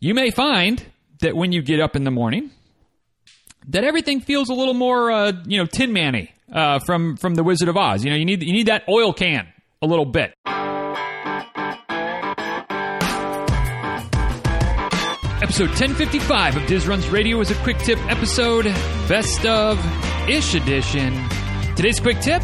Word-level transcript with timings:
you 0.00 0.14
may 0.14 0.30
find 0.30 0.82
that 1.20 1.36
when 1.36 1.52
you 1.52 1.62
get 1.62 1.78
up 1.78 1.94
in 1.94 2.04
the 2.04 2.10
morning, 2.10 2.50
that 3.68 3.84
everything 3.84 4.20
feels 4.20 4.48
a 4.48 4.54
little 4.54 4.74
more, 4.74 5.10
uh, 5.10 5.32
you 5.44 5.58
know, 5.58 5.66
Tin 5.66 5.92
Manny 5.92 6.32
uh, 6.52 6.78
from 6.80 7.16
from 7.16 7.34
the 7.34 7.44
Wizard 7.44 7.68
of 7.68 7.76
Oz. 7.76 8.02
You 8.02 8.10
know, 8.10 8.16
you 8.16 8.24
need 8.24 8.42
you 8.42 8.52
need 8.52 8.66
that 8.66 8.84
oil 8.88 9.12
can 9.12 9.46
a 9.82 9.86
little 9.86 10.06
bit. 10.06 10.32
Episode 15.42 15.70
1055 15.70 16.56
of 16.56 16.66
Diz 16.66 16.86
Runs 16.86 17.08
Radio 17.08 17.40
is 17.40 17.50
a 17.50 17.54
quick 17.56 17.78
tip 17.78 17.98
episode, 18.10 18.64
best 19.08 19.44
of 19.44 19.78
ish 20.28 20.54
edition. 20.54 21.12
Today's 21.76 22.00
quick 22.00 22.20
tip 22.20 22.42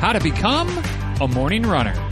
how 0.00 0.12
to 0.12 0.20
become 0.20 0.68
a 1.20 1.28
morning 1.28 1.62
runner. 1.62 2.07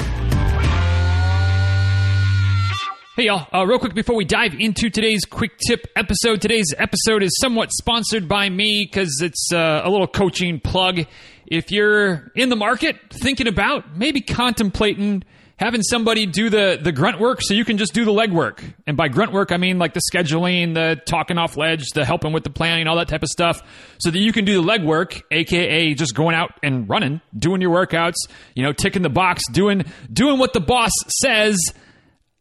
Hey, 3.16 3.28
y'all. 3.28 3.46
Uh, 3.50 3.66
real 3.66 3.78
quick 3.78 3.94
before 3.94 4.14
we 4.14 4.26
dive 4.26 4.52
into 4.58 4.90
today's 4.90 5.24
quick 5.24 5.56
tip 5.56 5.86
episode, 5.96 6.42
today's 6.42 6.74
episode 6.76 7.22
is 7.22 7.34
somewhat 7.40 7.72
sponsored 7.72 8.28
by 8.28 8.50
me 8.50 8.86
because 8.86 9.22
it's 9.22 9.50
uh, 9.54 9.80
a 9.82 9.88
little 9.88 10.06
coaching 10.06 10.60
plug. 10.60 11.00
If 11.46 11.70
you're 11.70 12.30
in 12.34 12.50
the 12.50 12.56
market 12.56 12.98
thinking 13.10 13.48
about 13.48 13.96
maybe 13.96 14.20
contemplating 14.20 15.22
having 15.58 15.80
somebody 15.80 16.26
do 16.26 16.50
the, 16.50 16.78
the 16.78 16.92
grunt 16.92 17.18
work 17.18 17.38
so 17.40 17.54
you 17.54 17.64
can 17.64 17.78
just 17.78 17.94
do 17.94 18.04
the 18.04 18.12
leg 18.12 18.30
work. 18.30 18.62
And 18.86 18.98
by 18.98 19.08
grunt 19.08 19.32
work, 19.32 19.50
I 19.50 19.56
mean 19.56 19.78
like 19.78 19.94
the 19.94 20.02
scheduling, 20.12 20.74
the 20.74 21.00
talking 21.06 21.38
off 21.38 21.56
ledge, 21.56 21.88
the 21.94 22.04
helping 22.04 22.34
with 22.34 22.44
the 22.44 22.50
planning, 22.50 22.86
all 22.86 22.96
that 22.96 23.08
type 23.08 23.22
of 23.22 23.30
stuff, 23.30 23.62
so 23.96 24.10
that 24.10 24.18
you 24.18 24.30
can 24.30 24.44
do 24.44 24.60
the 24.60 24.66
leg 24.66 24.84
work, 24.84 25.22
aka 25.30 25.94
just 25.94 26.14
going 26.14 26.36
out 26.36 26.52
and 26.62 26.86
running, 26.86 27.22
doing 27.34 27.62
your 27.62 27.74
workouts, 27.74 28.16
you 28.54 28.62
know, 28.62 28.74
ticking 28.74 29.00
the 29.00 29.08
box, 29.08 29.42
doing 29.50 29.86
doing 30.12 30.38
what 30.38 30.52
the 30.52 30.60
boss 30.60 30.92
says. 31.22 31.56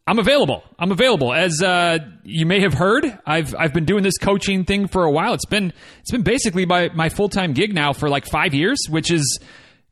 I'm 0.06 0.20
available. 0.20 0.62
I'm 0.78 0.92
available. 0.92 1.32
As 1.32 1.60
uh, 1.60 1.98
you 2.22 2.46
may 2.46 2.60
have 2.60 2.74
heard, 2.74 3.18
I've 3.26 3.54
I've 3.58 3.72
been 3.72 3.86
doing 3.86 4.04
this 4.04 4.18
coaching 4.18 4.64
thing 4.64 4.86
for 4.86 5.02
a 5.04 5.10
while. 5.10 5.34
It's 5.34 5.46
been 5.46 5.72
it's 6.00 6.12
been 6.12 6.22
basically 6.22 6.64
my 6.64 6.90
my 6.94 7.08
full 7.08 7.28
time 7.28 7.54
gig 7.54 7.74
now 7.74 7.92
for 7.92 8.08
like 8.08 8.24
five 8.24 8.54
years, 8.54 8.78
which 8.88 9.10
is 9.10 9.40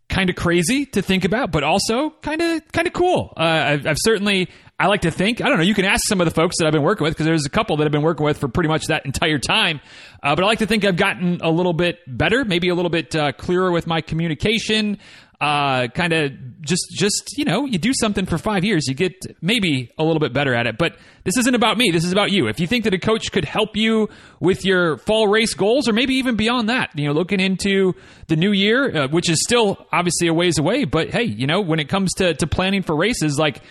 kind 0.08 0.30
of 0.30 0.36
crazy 0.36 0.86
to 0.86 1.02
think 1.02 1.24
about, 1.24 1.50
but 1.50 1.64
also 1.64 2.10
kind 2.22 2.40
of 2.40 2.62
kind 2.70 2.86
of 2.86 2.92
cool. 2.92 3.32
Uh, 3.36 3.40
I've, 3.40 3.86
I've, 3.88 3.96
certainly 3.98 4.50
I 4.78 4.86
like 4.86 5.00
to 5.00 5.10
think 5.10 5.40
I 5.40 5.48
don't 5.48 5.56
know. 5.56 5.64
You 5.64 5.74
can 5.74 5.84
ask 5.84 6.02
some 6.06 6.20
of 6.20 6.26
the 6.26 6.34
folks 6.34 6.56
that 6.58 6.66
I've 6.66 6.72
been 6.72 6.82
working 6.82 7.04
with 7.04 7.14
because 7.14 7.26
there's 7.26 7.46
a 7.46 7.50
couple 7.50 7.76
that 7.78 7.84
I've 7.84 7.92
been 7.92 8.02
working 8.02 8.24
with 8.24 8.38
for 8.38 8.46
pretty 8.46 8.68
much 8.68 8.86
that 8.86 9.06
entire 9.06 9.40
time. 9.40 9.80
Uh, 10.22 10.36
but 10.36 10.44
I 10.44 10.46
like 10.46 10.60
to 10.60 10.66
think 10.66 10.84
I've 10.84 10.96
gotten 10.96 11.40
a 11.42 11.50
little 11.50 11.72
bit 11.72 11.98
better, 12.06 12.44
maybe 12.44 12.68
a 12.68 12.74
little 12.76 12.90
bit 12.90 13.16
uh, 13.16 13.32
clearer 13.32 13.72
with 13.72 13.88
my 13.88 14.00
communication 14.00 14.98
uh, 15.40 15.88
kind 15.88 16.12
of 16.12 16.32
just 16.60 16.86
just 16.92 17.36
you 17.36 17.44
know 17.44 17.66
you 17.66 17.78
do 17.78 17.92
something 17.92 18.24
for 18.24 18.38
five 18.38 18.64
years 18.64 18.86
you 18.88 18.94
get 18.94 19.12
maybe 19.42 19.92
a 19.98 20.04
little 20.04 20.20
bit 20.20 20.32
better 20.32 20.54
at 20.54 20.66
it. 20.66 20.78
But 20.78 20.96
this 21.24 21.36
isn't 21.38 21.54
about 21.54 21.76
me 21.76 21.90
this 21.90 22.04
is 22.04 22.12
about 22.12 22.30
you. 22.30 22.46
If 22.48 22.60
you 22.60 22.66
think 22.66 22.84
that 22.84 22.94
a 22.94 22.98
coach 22.98 23.32
could 23.32 23.44
help 23.44 23.76
you 23.76 24.08
with 24.40 24.64
your 24.64 24.98
fall 24.98 25.28
race 25.28 25.54
goals 25.54 25.88
or 25.88 25.92
maybe 25.92 26.14
even 26.14 26.36
beyond 26.36 26.68
that 26.68 26.90
you 26.94 27.06
know 27.06 27.12
looking 27.12 27.40
into 27.40 27.94
the 28.28 28.36
new 28.36 28.52
year 28.52 29.04
uh, 29.04 29.08
which 29.08 29.28
is 29.28 29.42
still 29.42 29.86
obviously 29.92 30.28
a 30.28 30.34
ways 30.34 30.58
away 30.58 30.84
but 30.84 31.10
hey 31.10 31.24
you 31.24 31.46
know 31.46 31.60
when 31.60 31.80
it 31.80 31.88
comes 31.88 32.12
to, 32.14 32.34
to 32.34 32.46
planning 32.46 32.82
for 32.82 32.96
races 32.96 33.38
like 33.38 33.62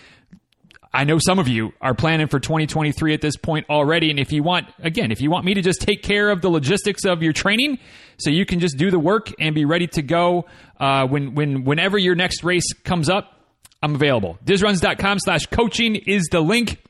I 0.94 1.02
know 1.02 1.18
some 1.18 1.40
of 1.40 1.48
you 1.48 1.72
are 1.80 1.92
planning 1.92 2.28
for 2.28 2.38
2023 2.38 3.14
at 3.14 3.20
this 3.20 3.36
point 3.36 3.66
already. 3.68 4.10
And 4.10 4.20
if 4.20 4.32
you 4.32 4.44
want, 4.44 4.68
again, 4.78 5.10
if 5.10 5.20
you 5.20 5.28
want 5.28 5.44
me 5.44 5.54
to 5.54 5.60
just 5.60 5.80
take 5.80 6.04
care 6.04 6.30
of 6.30 6.40
the 6.40 6.48
logistics 6.48 7.04
of 7.04 7.20
your 7.20 7.32
training 7.32 7.80
so 8.16 8.30
you 8.30 8.46
can 8.46 8.60
just 8.60 8.76
do 8.76 8.92
the 8.92 8.98
work 8.98 9.32
and 9.40 9.56
be 9.56 9.64
ready 9.64 9.88
to 9.88 10.02
go 10.02 10.46
uh, 10.78 11.04
when, 11.08 11.34
when, 11.34 11.64
whenever 11.64 11.98
your 11.98 12.14
next 12.14 12.44
race 12.44 12.72
comes 12.84 13.10
up, 13.10 13.40
I'm 13.82 13.96
available. 13.96 14.38
Dizruns.com 14.44 15.18
slash 15.18 15.46
coaching 15.46 15.96
is 15.96 16.28
the 16.30 16.40
link. 16.40 16.80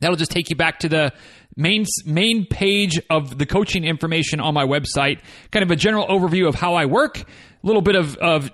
That'll 0.00 0.16
just 0.16 0.32
take 0.32 0.50
you 0.50 0.56
back 0.56 0.80
to 0.80 0.88
the 0.88 1.12
main 1.56 1.84
main 2.04 2.46
page 2.46 3.00
of 3.10 3.38
the 3.38 3.46
coaching 3.46 3.84
information 3.84 4.40
on 4.40 4.54
my 4.54 4.64
website. 4.64 5.20
Kind 5.52 5.62
of 5.62 5.70
a 5.70 5.76
general 5.76 6.06
overview 6.08 6.48
of 6.48 6.56
how 6.56 6.74
I 6.74 6.86
work, 6.86 7.20
a 7.20 7.26
little 7.62 7.82
bit 7.82 7.94
of, 7.94 8.16
of 8.16 8.50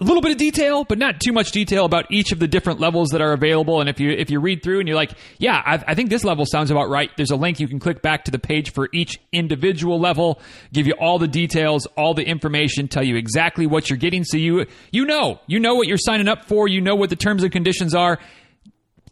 a 0.00 0.04
little 0.04 0.22
bit 0.22 0.30
of 0.30 0.36
detail, 0.36 0.84
but 0.84 0.98
not 0.98 1.20
too 1.20 1.32
much 1.32 1.50
detail 1.50 1.84
about 1.84 2.10
each 2.10 2.30
of 2.30 2.38
the 2.38 2.46
different 2.46 2.78
levels 2.78 3.08
that 3.08 3.20
are 3.20 3.32
available. 3.32 3.80
And 3.80 3.88
if 3.88 3.98
you 3.98 4.10
if 4.10 4.30
you 4.30 4.38
read 4.38 4.62
through 4.62 4.78
and 4.78 4.88
you're 4.88 4.96
like, 4.96 5.12
yeah, 5.38 5.60
I, 5.64 5.82
I, 5.88 5.94
think 5.96 6.08
this 6.08 6.22
level 6.22 6.46
sounds 6.46 6.70
about 6.70 6.88
right, 6.88 7.10
there's 7.16 7.32
a 7.32 7.36
link 7.36 7.58
you 7.58 7.66
can 7.66 7.80
click 7.80 8.00
back 8.00 8.24
to 8.26 8.30
the 8.30 8.38
page 8.38 8.72
for 8.72 8.88
each 8.92 9.18
individual 9.32 9.98
level, 9.98 10.40
give 10.72 10.86
you 10.86 10.94
all 11.00 11.18
the 11.18 11.26
details, 11.26 11.86
all 11.96 12.14
the 12.14 12.24
information, 12.24 12.86
tell 12.86 13.02
you 13.02 13.16
exactly 13.16 13.66
what 13.66 13.90
you're 13.90 13.96
getting, 13.96 14.22
so 14.22 14.36
you 14.36 14.66
you 14.92 15.04
know 15.04 15.40
you 15.48 15.58
know 15.58 15.74
what 15.74 15.88
you're 15.88 15.98
signing 15.98 16.28
up 16.28 16.44
for, 16.44 16.68
you 16.68 16.80
know 16.80 16.94
what 16.94 17.10
the 17.10 17.16
terms 17.16 17.42
and 17.42 17.50
conditions 17.50 17.94
are. 17.94 18.20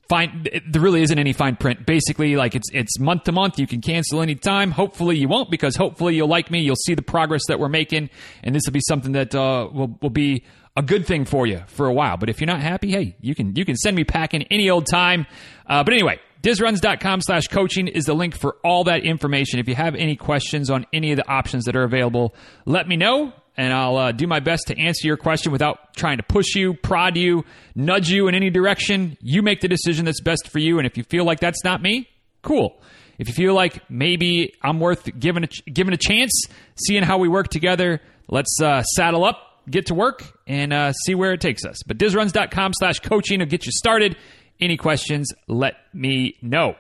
Fine, 0.08 0.46
there 0.68 0.80
really 0.80 1.02
isn't 1.02 1.18
any 1.18 1.32
fine 1.32 1.56
print. 1.56 1.84
Basically, 1.84 2.36
like 2.36 2.54
it's 2.54 2.68
it's 2.72 3.00
month 3.00 3.24
to 3.24 3.32
month. 3.32 3.58
You 3.58 3.66
can 3.66 3.80
cancel 3.80 4.22
anytime. 4.22 4.70
Hopefully, 4.70 5.18
you 5.18 5.26
won't 5.26 5.50
because 5.50 5.74
hopefully 5.74 6.14
you'll 6.14 6.28
like 6.28 6.48
me. 6.50 6.60
You'll 6.60 6.76
see 6.76 6.94
the 6.94 7.02
progress 7.02 7.42
that 7.48 7.58
we're 7.58 7.68
making, 7.68 8.10
and 8.44 8.54
this 8.54 8.62
will 8.66 8.72
be 8.72 8.82
something 8.86 9.12
that 9.12 9.34
uh, 9.34 9.68
will 9.72 9.98
will 10.00 10.10
be 10.10 10.44
a 10.76 10.82
good 10.82 11.06
thing 11.06 11.24
for 11.24 11.46
you 11.46 11.62
for 11.66 11.86
a 11.86 11.92
while. 11.92 12.16
But 12.18 12.28
if 12.28 12.40
you're 12.40 12.46
not 12.46 12.60
happy, 12.60 12.90
hey, 12.90 13.16
you 13.20 13.34
can 13.34 13.56
you 13.56 13.64
can 13.64 13.76
send 13.76 13.96
me 13.96 14.04
packing 14.04 14.42
any 14.44 14.70
old 14.70 14.86
time. 14.86 15.26
Uh, 15.66 15.82
but 15.82 15.92
anyway, 15.92 16.20
dizruns.com 16.42 17.22
slash 17.22 17.48
coaching 17.48 17.88
is 17.88 18.04
the 18.04 18.14
link 18.14 18.36
for 18.36 18.56
all 18.62 18.84
that 18.84 19.02
information. 19.02 19.58
If 19.58 19.68
you 19.68 19.74
have 19.74 19.96
any 19.96 20.14
questions 20.14 20.70
on 20.70 20.86
any 20.92 21.10
of 21.10 21.16
the 21.16 21.28
options 21.28 21.64
that 21.64 21.74
are 21.74 21.84
available, 21.84 22.34
let 22.64 22.86
me 22.86 22.96
know. 22.96 23.32
And 23.56 23.72
I'll 23.72 23.96
uh, 23.96 24.12
do 24.12 24.26
my 24.26 24.40
best 24.40 24.66
to 24.66 24.78
answer 24.78 25.06
your 25.06 25.16
question 25.16 25.50
without 25.50 25.94
trying 25.96 26.18
to 26.18 26.22
push 26.22 26.54
you, 26.54 26.74
prod 26.74 27.16
you, 27.16 27.44
nudge 27.74 28.10
you 28.10 28.28
in 28.28 28.34
any 28.34 28.50
direction. 28.50 29.16
You 29.20 29.42
make 29.42 29.60
the 29.60 29.68
decision 29.68 30.04
that's 30.04 30.20
best 30.20 30.48
for 30.48 30.58
you. 30.58 30.78
And 30.78 30.86
if 30.86 30.96
you 30.98 31.04
feel 31.04 31.24
like 31.24 31.40
that's 31.40 31.64
not 31.64 31.80
me, 31.80 32.08
cool. 32.42 32.80
If 33.18 33.28
you 33.28 33.34
feel 33.34 33.54
like 33.54 33.88
maybe 33.88 34.52
I'm 34.62 34.78
worth 34.78 35.08
giving 35.18 35.44
a, 35.44 35.70
giving 35.70 35.94
a 35.94 35.98
chance, 35.98 36.32
seeing 36.74 37.02
how 37.02 37.16
we 37.16 37.28
work 37.28 37.48
together, 37.48 38.02
let's 38.28 38.60
uh, 38.62 38.82
saddle 38.82 39.24
up 39.24 39.46
get 39.68 39.86
to 39.86 39.94
work 39.94 40.22
and 40.46 40.72
uh, 40.72 40.92
see 40.92 41.14
where 41.14 41.32
it 41.32 41.40
takes 41.40 41.64
us. 41.64 41.82
But 41.86 41.98
dizruns.com 41.98 42.72
slash 42.74 43.00
coaching 43.00 43.40
will 43.40 43.46
get 43.46 43.66
you 43.66 43.72
started. 43.72 44.16
Any 44.60 44.76
questions, 44.76 45.32
let 45.48 45.74
me 45.92 46.36
know. 46.40 46.76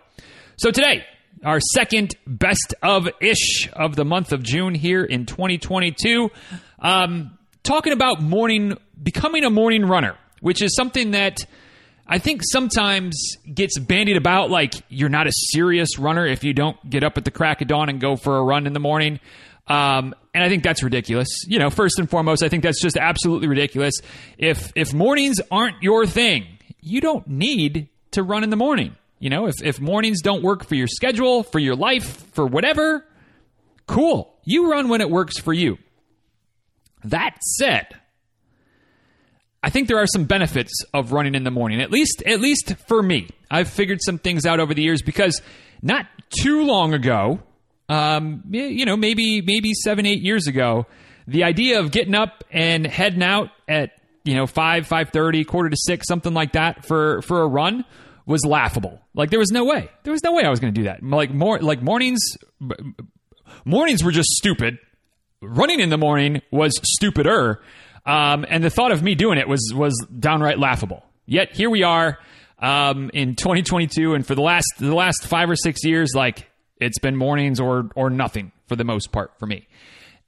So 0.56 0.70
today, 0.70 1.04
our 1.44 1.60
second 1.60 2.14
best 2.26 2.74
of 2.82 3.08
ish 3.20 3.68
of 3.72 3.96
the 3.96 4.04
month 4.04 4.32
of 4.32 4.42
June 4.42 4.74
here 4.74 5.04
in 5.04 5.26
2022. 5.26 6.30
Um, 6.78 7.38
talking 7.62 7.92
about 7.92 8.20
morning, 8.22 8.76
becoming 9.02 9.44
a 9.44 9.50
morning 9.50 9.84
runner, 9.84 10.16
which 10.40 10.62
is 10.62 10.74
something 10.74 11.12
that 11.12 11.44
I 12.06 12.18
think 12.18 12.42
sometimes 12.44 13.36
gets 13.52 13.78
bandied 13.78 14.16
about 14.16 14.50
like 14.50 14.74
you're 14.88 15.08
not 15.08 15.26
a 15.26 15.32
serious 15.32 15.98
runner 15.98 16.24
if 16.26 16.44
you 16.44 16.52
don't 16.52 16.78
get 16.88 17.02
up 17.02 17.18
at 17.18 17.24
the 17.24 17.30
crack 17.30 17.62
of 17.62 17.68
dawn 17.68 17.88
and 17.88 18.00
go 18.00 18.16
for 18.16 18.36
a 18.36 18.42
run 18.42 18.66
in 18.66 18.72
the 18.72 18.80
morning. 18.80 19.18
Um, 19.66 20.14
and 20.32 20.44
I 20.44 20.48
think 20.48 20.62
that's 20.62 20.82
ridiculous. 20.84 21.28
You 21.48 21.58
know, 21.58 21.70
first 21.70 21.98
and 21.98 22.08
foremost, 22.08 22.44
I 22.44 22.48
think 22.48 22.62
that's 22.62 22.80
just 22.80 22.96
absolutely 22.96 23.48
ridiculous. 23.48 23.94
If 24.38 24.72
if 24.76 24.94
mornings 24.94 25.40
aren't 25.50 25.82
your 25.82 26.06
thing, 26.06 26.46
you 26.80 27.00
don't 27.00 27.26
need 27.26 27.88
to 28.12 28.22
run 28.22 28.44
in 28.44 28.50
the 28.50 28.56
morning. 28.56 28.94
You 29.18 29.30
know, 29.30 29.46
if 29.46 29.56
if 29.64 29.80
mornings 29.80 30.22
don't 30.22 30.42
work 30.42 30.64
for 30.64 30.76
your 30.76 30.86
schedule, 30.86 31.42
for 31.42 31.58
your 31.58 31.74
life, 31.74 32.32
for 32.34 32.46
whatever, 32.46 33.04
cool. 33.88 34.38
You 34.44 34.70
run 34.70 34.88
when 34.88 35.00
it 35.00 35.10
works 35.10 35.38
for 35.38 35.52
you. 35.52 35.78
That 37.10 37.42
said, 37.42 37.86
I 39.62 39.70
think 39.70 39.88
there 39.88 39.98
are 39.98 40.06
some 40.06 40.24
benefits 40.24 40.72
of 40.94 41.12
running 41.12 41.34
in 41.34 41.44
the 41.44 41.50
morning. 41.50 41.80
At 41.80 41.90
least 41.90 42.22
at 42.26 42.40
least 42.40 42.74
for 42.88 43.02
me. 43.02 43.28
I've 43.50 43.68
figured 43.68 44.00
some 44.02 44.18
things 44.18 44.46
out 44.46 44.60
over 44.60 44.74
the 44.74 44.82
years 44.82 45.02
because 45.02 45.40
not 45.82 46.06
too 46.30 46.64
long 46.64 46.94
ago, 46.94 47.40
um, 47.88 48.42
you 48.50 48.84
know, 48.84 48.96
maybe 48.96 49.40
maybe 49.42 49.72
seven 49.74 50.06
eight 50.06 50.22
years 50.22 50.46
ago, 50.46 50.86
the 51.26 51.44
idea 51.44 51.80
of 51.80 51.90
getting 51.90 52.14
up 52.14 52.44
and 52.50 52.86
heading 52.86 53.22
out 53.22 53.50
at 53.68 53.90
you 54.24 54.34
know 54.34 54.46
five 54.46 54.86
five 54.86 55.10
thirty, 55.10 55.44
quarter 55.44 55.68
to 55.70 55.76
six, 55.76 56.06
something 56.08 56.34
like 56.34 56.52
that 56.52 56.86
for 56.86 57.22
for 57.22 57.42
a 57.42 57.46
run 57.46 57.84
was 58.26 58.44
laughable. 58.44 59.00
Like 59.14 59.30
there 59.30 59.38
was 59.38 59.50
no 59.52 59.64
way, 59.64 59.88
there 60.02 60.12
was 60.12 60.22
no 60.24 60.32
way 60.32 60.42
I 60.44 60.50
was 60.50 60.60
going 60.60 60.74
to 60.74 60.80
do 60.80 60.84
that. 60.84 61.02
Like 61.02 61.32
more 61.32 61.60
like 61.60 61.82
mornings, 61.82 62.20
mornings 63.64 64.02
were 64.02 64.10
just 64.10 64.30
stupid. 64.30 64.78
Running 65.46 65.80
in 65.80 65.90
the 65.90 65.98
morning 65.98 66.42
was 66.50 66.72
stupider, 66.82 67.60
um, 68.04 68.44
and 68.48 68.62
the 68.62 68.70
thought 68.70 68.92
of 68.92 69.02
me 69.02 69.14
doing 69.14 69.38
it 69.38 69.48
was 69.48 69.72
was 69.74 69.94
downright 70.18 70.58
laughable. 70.58 71.04
Yet 71.26 71.54
here 71.56 71.70
we 71.70 71.82
are 71.82 72.18
um, 72.58 73.10
in 73.14 73.36
2022, 73.36 74.14
and 74.14 74.26
for 74.26 74.34
the 74.34 74.42
last 74.42 74.66
the 74.78 74.94
last 74.94 75.26
five 75.26 75.48
or 75.50 75.56
six 75.56 75.84
years, 75.84 76.12
like 76.14 76.48
it's 76.80 76.98
been 76.98 77.16
mornings 77.16 77.60
or 77.60 77.90
or 77.94 78.10
nothing 78.10 78.52
for 78.66 78.76
the 78.76 78.84
most 78.84 79.12
part 79.12 79.32
for 79.38 79.46
me. 79.46 79.66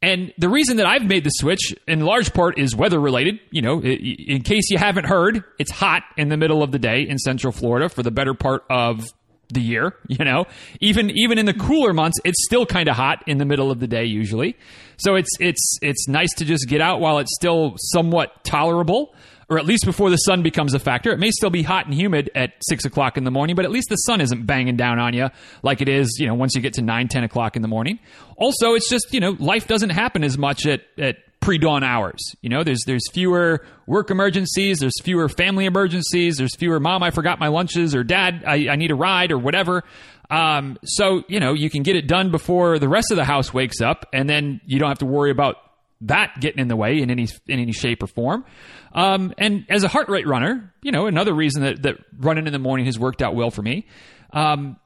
And 0.01 0.33
the 0.39 0.49
reason 0.49 0.77
that 0.77 0.87
I've 0.87 1.05
made 1.05 1.25
the 1.25 1.31
switch 1.31 1.75
in 1.89 2.01
large 2.01 2.33
part 2.33 2.57
is 2.59 2.75
weather 2.77 3.01
related. 3.01 3.41
You 3.51 3.63
know, 3.63 3.83
in 3.83 4.43
case 4.43 4.71
you 4.71 4.79
haven't 4.79 5.07
heard, 5.07 5.43
it's 5.59 5.73
hot 5.73 6.05
in 6.17 6.29
the 6.29 6.37
middle 6.37 6.63
of 6.63 6.71
the 6.71 6.79
day 6.79 7.03
in 7.09 7.19
Central 7.19 7.53
Florida 7.53 7.89
for 7.89 8.05
the 8.05 8.13
better 8.13 8.33
part 8.33 8.65
of 8.71 9.05
the 9.51 9.61
year, 9.61 9.95
you 10.09 10.25
know. 10.25 10.47
Even 10.81 11.11
even 11.17 11.39
in 11.39 11.47
the 11.47 11.55
cooler 11.55 11.93
months, 11.93 12.19
it's 12.25 12.45
still 12.45 12.67
kind 12.67 12.89
of 12.89 12.97
hot 12.97 13.23
in 13.27 13.39
the 13.39 13.45
middle 13.45 13.71
of 13.71 13.81
the 13.81 13.87
day 13.87 14.05
usually. 14.05 14.57
So 14.99 15.15
it's 15.15 15.31
it's 15.41 15.79
it's 15.83 16.09
nice 16.09 16.33
to 16.37 16.45
just 16.45 16.69
get 16.69 16.81
out 16.81 17.01
while 17.01 17.19
it's 17.19 17.35
still 17.35 17.75
somewhat 17.79 18.45
tolerable 18.45 19.15
or 19.51 19.59
at 19.59 19.65
least 19.65 19.85
before 19.85 20.11
the 20.11 20.17
sun 20.17 20.43
becomes 20.43 20.75
a 20.75 20.79
factor. 20.79 21.11
It 21.11 21.19
may 21.19 21.31
still 21.31 21.51
be 21.51 21.63
hot 21.63 21.87
and 21.87 21.95
humid 21.95 22.31
at 22.35 22.53
six 22.61 22.85
o'clock 22.85 23.17
in 23.17 23.25
the 23.25 23.31
morning, 23.31 23.57
but 23.57 23.65
at 23.65 23.71
least 23.71 23.89
the 23.89 23.97
sun 23.97 24.21
isn't 24.21 24.45
banging 24.45 24.77
down 24.77 24.99
on 24.99 25.15
you 25.15 25.31
like 25.63 25.81
it 25.81 25.89
is, 25.89 26.19
you 26.21 26.27
know, 26.27 26.35
once 26.35 26.55
you 26.55 26.61
get 26.61 26.75
to 26.75 26.83
nine, 26.83 27.09
ten 27.09 27.25
o'clock 27.25 27.57
in 27.57 27.63
the 27.63 27.69
morning. 27.69 27.99
Also, 28.37 28.75
it's 28.75 28.91
just, 28.91 29.13
you 29.13 29.21
know, 29.21 29.37
life 29.39 29.67
doesn't 29.67 29.91
happen 29.91 30.23
as 30.23 30.37
much 30.37 30.67
at, 30.67 30.83
at 30.99 31.17
pre-dawn 31.41 31.85
hours. 31.85 32.21
You 32.43 32.49
know, 32.49 32.65
there's 32.65 32.83
there's 32.87 33.09
fewer 33.13 33.65
work 33.87 34.11
emergencies, 34.11 34.79
there's 34.79 35.01
fewer 35.03 35.29
family 35.29 35.67
emergencies, 35.67 36.37
there's 36.37 36.55
fewer 36.57 36.81
mom, 36.81 37.03
I 37.03 37.11
forgot 37.11 37.39
my 37.39 37.49
lunches, 37.49 37.95
or 37.95 38.05
dad, 38.05 38.45
I, 38.47 38.69
I 38.69 38.77
need 38.77 38.91
a 38.91 38.97
ride, 38.97 39.33
or 39.33 39.39
whatever. 39.39 39.85
Um, 40.31 40.79
so 40.85 41.25
you 41.29 41.41
know, 41.41 41.55
you 41.55 41.71
can 41.71 41.83
get 41.83 41.97
it 41.97 42.07
done 42.07 42.31
before 42.31 42.79
the 42.79 42.89
rest 42.89 43.11
of 43.11 43.17
the 43.17 43.25
house 43.25 43.53
wakes 43.55 43.81
up, 43.81 44.07
and 44.13 44.29
then 44.29 44.61
you 44.67 44.79
don't 44.79 44.89
have 44.89 44.99
to 44.99 45.07
worry 45.07 45.31
about 45.31 45.57
that 46.03 46.35
getting 46.41 46.61
in 46.61 46.69
the 46.69 46.77
way 46.77 47.01
in 47.01 47.11
any 47.11 47.29
in 47.47 47.59
any 47.61 47.73
shape 47.73 48.03
or 48.03 48.07
form. 48.07 48.45
Um, 48.93 49.35
and 49.39 49.67
as 49.69 49.85
a 49.85 49.89
heart 49.89 50.09
rate 50.09 50.27
runner, 50.27 50.73
you 50.83 50.93
know, 50.93 51.07
another 51.07 51.35
reason 51.35 51.63
that, 51.63 51.83
that 51.83 51.97
running 52.19 52.47
in 52.47 52.53
the 52.53 52.59
morning 52.59 52.87
has 52.87 52.99
worked 52.99 53.23
out 53.23 53.35
well 53.35 53.51
for 53.51 53.63
me. 53.63 53.87
Um, 54.33 54.77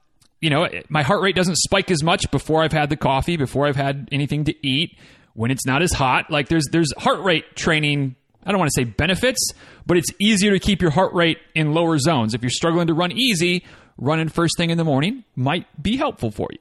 you 0.41 0.51
know, 0.51 0.69
my 0.89 1.03
heart 1.03 1.23
rate 1.23 1.37
doesn't 1.37 1.57
spike 1.57 1.91
as 1.91 2.03
much 2.03 2.31
before 2.31 2.65
I've 2.65 2.73
had 2.73 2.91
the 2.91 2.97
coffee, 2.97 3.37
before 3.37 3.67
I've 3.67 3.77
had 3.77 4.09
anything 4.11 4.45
to 4.45 4.67
eat, 4.67 4.99
when 5.35 5.51
it's 5.51 5.67
not 5.67 5.83
as 5.83 5.93
hot. 5.93 6.31
Like 6.31 6.49
there's 6.49 6.67
there's 6.71 6.93
heart 6.97 7.21
rate 7.21 7.57
training. 7.57 8.17
I 8.45 8.51
don't 8.51 8.59
want 8.59 8.71
to 8.75 8.81
say 8.81 8.85
benefits, 8.85 9.41
but 9.87 9.97
it's 9.97 10.11
easier 10.21 10.53
to 10.53 10.59
keep 10.59 10.83
your 10.83 10.91
heart 10.91 11.15
rate 11.15 11.39
in 11.55 11.73
lower 11.73 11.99
zones. 11.99 12.35
If 12.35 12.43
you're 12.43 12.51
struggling 12.51 12.89
to 12.89 12.95
run 12.95 13.13
easy, 13.13 13.65
running 13.97 14.29
first 14.29 14.57
thing 14.57 14.71
in 14.71 14.79
the 14.79 14.85
morning 14.85 15.25
might 15.37 15.67
be 15.81 15.97
helpful 15.97 16.31
for 16.31 16.49
you. 16.51 16.59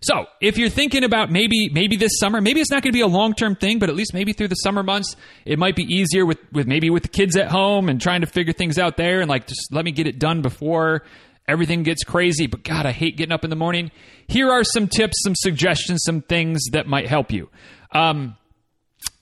So, 0.00 0.26
if 0.40 0.58
you're 0.58 0.68
thinking 0.68 1.04
about 1.04 1.30
maybe 1.30 1.68
maybe 1.68 1.94
this 1.94 2.18
summer, 2.18 2.40
maybe 2.40 2.60
it's 2.60 2.72
not 2.72 2.82
going 2.82 2.92
to 2.92 2.96
be 2.96 3.02
a 3.02 3.06
long 3.06 3.34
term 3.34 3.54
thing, 3.54 3.78
but 3.78 3.88
at 3.88 3.94
least 3.94 4.12
maybe 4.12 4.32
through 4.32 4.48
the 4.48 4.56
summer 4.56 4.82
months, 4.82 5.14
it 5.44 5.60
might 5.60 5.76
be 5.76 5.84
easier 5.84 6.26
with 6.26 6.38
with 6.50 6.66
maybe 6.66 6.90
with 6.90 7.04
the 7.04 7.08
kids 7.08 7.36
at 7.36 7.48
home 7.48 7.88
and 7.88 8.00
trying 8.00 8.22
to 8.22 8.26
figure 8.26 8.52
things 8.52 8.78
out 8.78 8.96
there, 8.96 9.20
and 9.20 9.30
like 9.30 9.46
just 9.46 9.72
let 9.72 9.84
me 9.84 9.92
get 9.92 10.08
it 10.08 10.18
done 10.18 10.42
before 10.42 11.04
everything 11.46 11.82
gets 11.82 12.02
crazy. 12.04 12.46
But 12.46 12.64
God, 12.64 12.86
I 12.86 12.92
hate 12.92 13.16
getting 13.16 13.32
up 13.32 13.44
in 13.44 13.50
the 13.50 13.56
morning. 13.56 13.90
Here 14.26 14.50
are 14.50 14.64
some 14.64 14.88
tips, 14.88 15.22
some 15.22 15.34
suggestions, 15.36 16.02
some 16.04 16.22
things 16.22 16.60
that 16.72 16.86
might 16.86 17.06
help 17.06 17.32
you. 17.32 17.48
Um, 17.92 18.36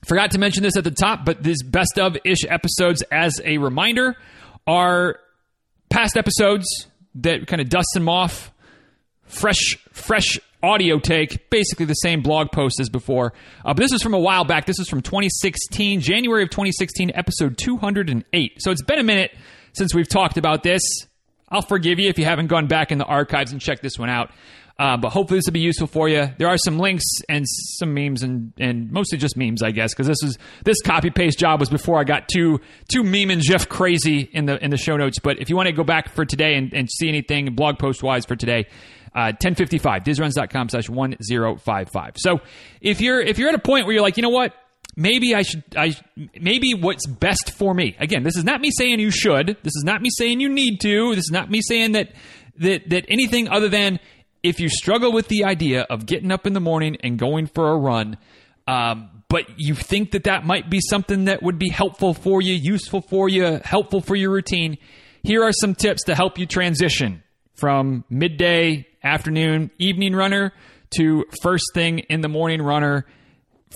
forgot 0.05 0.32
to 0.32 0.38
mention 0.38 0.62
this 0.62 0.76
at 0.76 0.84
the 0.84 0.90
top, 0.90 1.25
but 1.25 1.43
these 1.43 1.62
best 1.62 1.99
of 1.99 2.17
ish 2.25 2.44
episodes, 2.49 3.02
as 3.11 3.40
a 3.44 3.58
reminder, 3.58 4.17
are 4.67 5.19
past 5.88 6.17
episodes 6.17 6.67
that 7.17 7.46
kind 7.46 7.61
of 7.61 7.69
dust 7.69 7.88
them 7.94 8.08
off 8.08 8.52
fresh 9.25 9.76
fresh 9.93 10.38
audio 10.62 10.99
take, 10.99 11.49
basically 11.50 11.87
the 11.87 11.94
same 11.94 12.20
blog 12.20 12.52
post 12.52 12.81
as 12.81 12.88
before. 12.88 13.32
Uh, 13.64 13.72
but 13.75 13.78
this 13.78 13.93
is 13.93 14.02
from 14.02 14.14
a 14.14 14.19
while 14.19 14.44
back. 14.44 14.67
This 14.67 14.78
is 14.78 14.88
from 14.88 15.00
2016, 15.00 16.00
January 16.00 16.43
of 16.43 16.50
2016, 16.50 17.12
episode 17.14 17.56
208. 17.58 18.52
So 18.58 18.70
it's 18.70 18.82
been 18.82 18.99
a 18.99 19.05
minute 19.05 19.32
since 19.73 19.94
we've 19.94 20.08
talked 20.08 20.37
about 20.37 20.62
this. 20.62 20.82
I'll 21.49 21.62
forgive 21.62 21.99
you 21.99 22.08
if 22.08 22.19
you 22.19 22.25
haven't 22.25 22.46
gone 22.46 22.66
back 22.66 22.93
in 22.93 22.99
the 22.99 23.05
archives 23.05 23.52
and 23.52 23.61
checked 23.61 23.82
this 23.82 23.99
one 23.99 24.08
out. 24.08 24.31
Uh, 24.81 24.97
but 24.97 25.11
hopefully 25.11 25.37
this 25.37 25.44
will 25.44 25.53
be 25.53 25.61
useful 25.61 25.87
for 25.87 26.09
you. 26.09 26.27
There 26.38 26.49
are 26.49 26.56
some 26.56 26.79
links 26.79 27.05
and 27.29 27.44
some 27.47 27.93
memes 27.93 28.23
and, 28.23 28.55
and 28.59 28.91
mostly 28.91 29.19
just 29.19 29.37
memes, 29.37 29.62
I 29.62 29.73
guess, 29.73 29.93
because 29.93 30.06
this 30.06 30.23
is 30.23 30.38
this 30.65 30.81
copy 30.81 31.11
paste 31.11 31.38
job 31.38 31.61
was 31.61 31.69
before 31.69 32.00
I 32.00 32.05
got 32.05 32.29
too 32.29 32.61
too 32.91 33.05
meme 33.05 33.29
and 33.29 33.43
GIF 33.43 33.69
crazy 33.69 34.21
in 34.32 34.47
the 34.47 34.56
in 34.65 34.71
the 34.71 34.79
show 34.79 34.97
notes. 34.97 35.19
But 35.19 35.38
if 35.38 35.50
you 35.50 35.56
want 35.56 35.67
to 35.67 35.75
go 35.75 35.85
back 35.85 36.15
for 36.15 36.25
today 36.25 36.55
and, 36.55 36.73
and 36.73 36.91
see 36.91 37.11
anything 37.11 37.55
blog 37.55 37.79
post 37.79 38.03
wise 38.03 38.25
for 38.25 38.37
today, 38.37 38.69
uh, 39.15 39.37
1055 39.37 40.03
dizruns.com 40.03 40.69
slash 40.69 40.88
1055 40.88 42.15
so 42.17 42.38
if 42.81 43.00
you're 43.00 43.21
if 43.21 43.38
you're 43.38 43.49
at 43.49 43.56
a 43.56 43.59
point 43.59 43.85
where 43.85 43.93
you're 43.93 44.03
like 44.03 44.17
you 44.17 44.23
know 44.23 44.29
what 44.29 44.55
maybe 44.97 45.35
i 45.35 45.43
should 45.43 45.65
i 45.76 45.97
maybe 46.41 46.75
what's 46.75 47.09
best 47.09 47.50
for 47.50 47.75
me 47.75 47.97
again 47.99 48.23
this 48.23 48.37
is 48.37 48.44
not 48.44 48.61
me 48.61 48.71
saying 48.71 49.00
you 49.00 49.11
should 49.11 49.49
this 49.65 49.75
is 49.75 49.83
not 49.85 50.00
me 50.00 50.11
saying 50.17 50.38
you 50.38 50.49
need 50.49 50.79
to 50.79 51.12
this 51.17 51.25
is 51.25 51.33
not 51.33 51.50
me 51.50 51.61
saying 51.61 51.91
that 51.93 52.12
that 52.61 52.88
that 52.88 53.05
anything 53.09 53.49
other 53.49 53.69
than 53.69 53.99
if 54.42 54.60
you 54.60 54.69
struggle 54.69 55.12
with 55.12 55.28
the 55.28 55.44
idea 55.44 55.82
of 55.82 56.06
getting 56.06 56.31
up 56.32 56.46
in 56.46 56.52
the 56.52 56.60
morning 56.60 56.96
and 57.02 57.19
going 57.19 57.46
for 57.46 57.70
a 57.70 57.76
run 57.76 58.16
um, 58.66 59.10
but 59.28 59.44
you 59.56 59.75
think 59.75 60.12
that 60.12 60.25
that 60.25 60.44
might 60.44 60.70
be 60.70 60.81
something 60.81 61.25
that 61.25 61.42
would 61.42 61.58
be 61.58 61.69
helpful 61.69 62.14
for 62.14 62.40
you 62.42 62.54
useful 62.54 63.00
for 63.00 63.28
you 63.28 63.60
helpful 63.64 64.00
for 64.00 64.16
your 64.16 64.31
routine 64.31 64.78
here 65.22 65.44
are 65.44 65.52
some 65.52 65.75
tips 65.75 66.04
to 66.04 66.14
help 66.14 66.38
you 66.38 66.46
transition 66.46 67.22
from 67.54 68.04
midday, 68.08 68.87
afternoon, 69.04 69.70
evening 69.78 70.14
runner 70.14 70.52
to 70.96 71.25
first 71.42 71.64
thing 71.75 72.00
in 72.00 72.22
the 72.22 72.28
morning 72.28 72.62
runner 72.62 73.06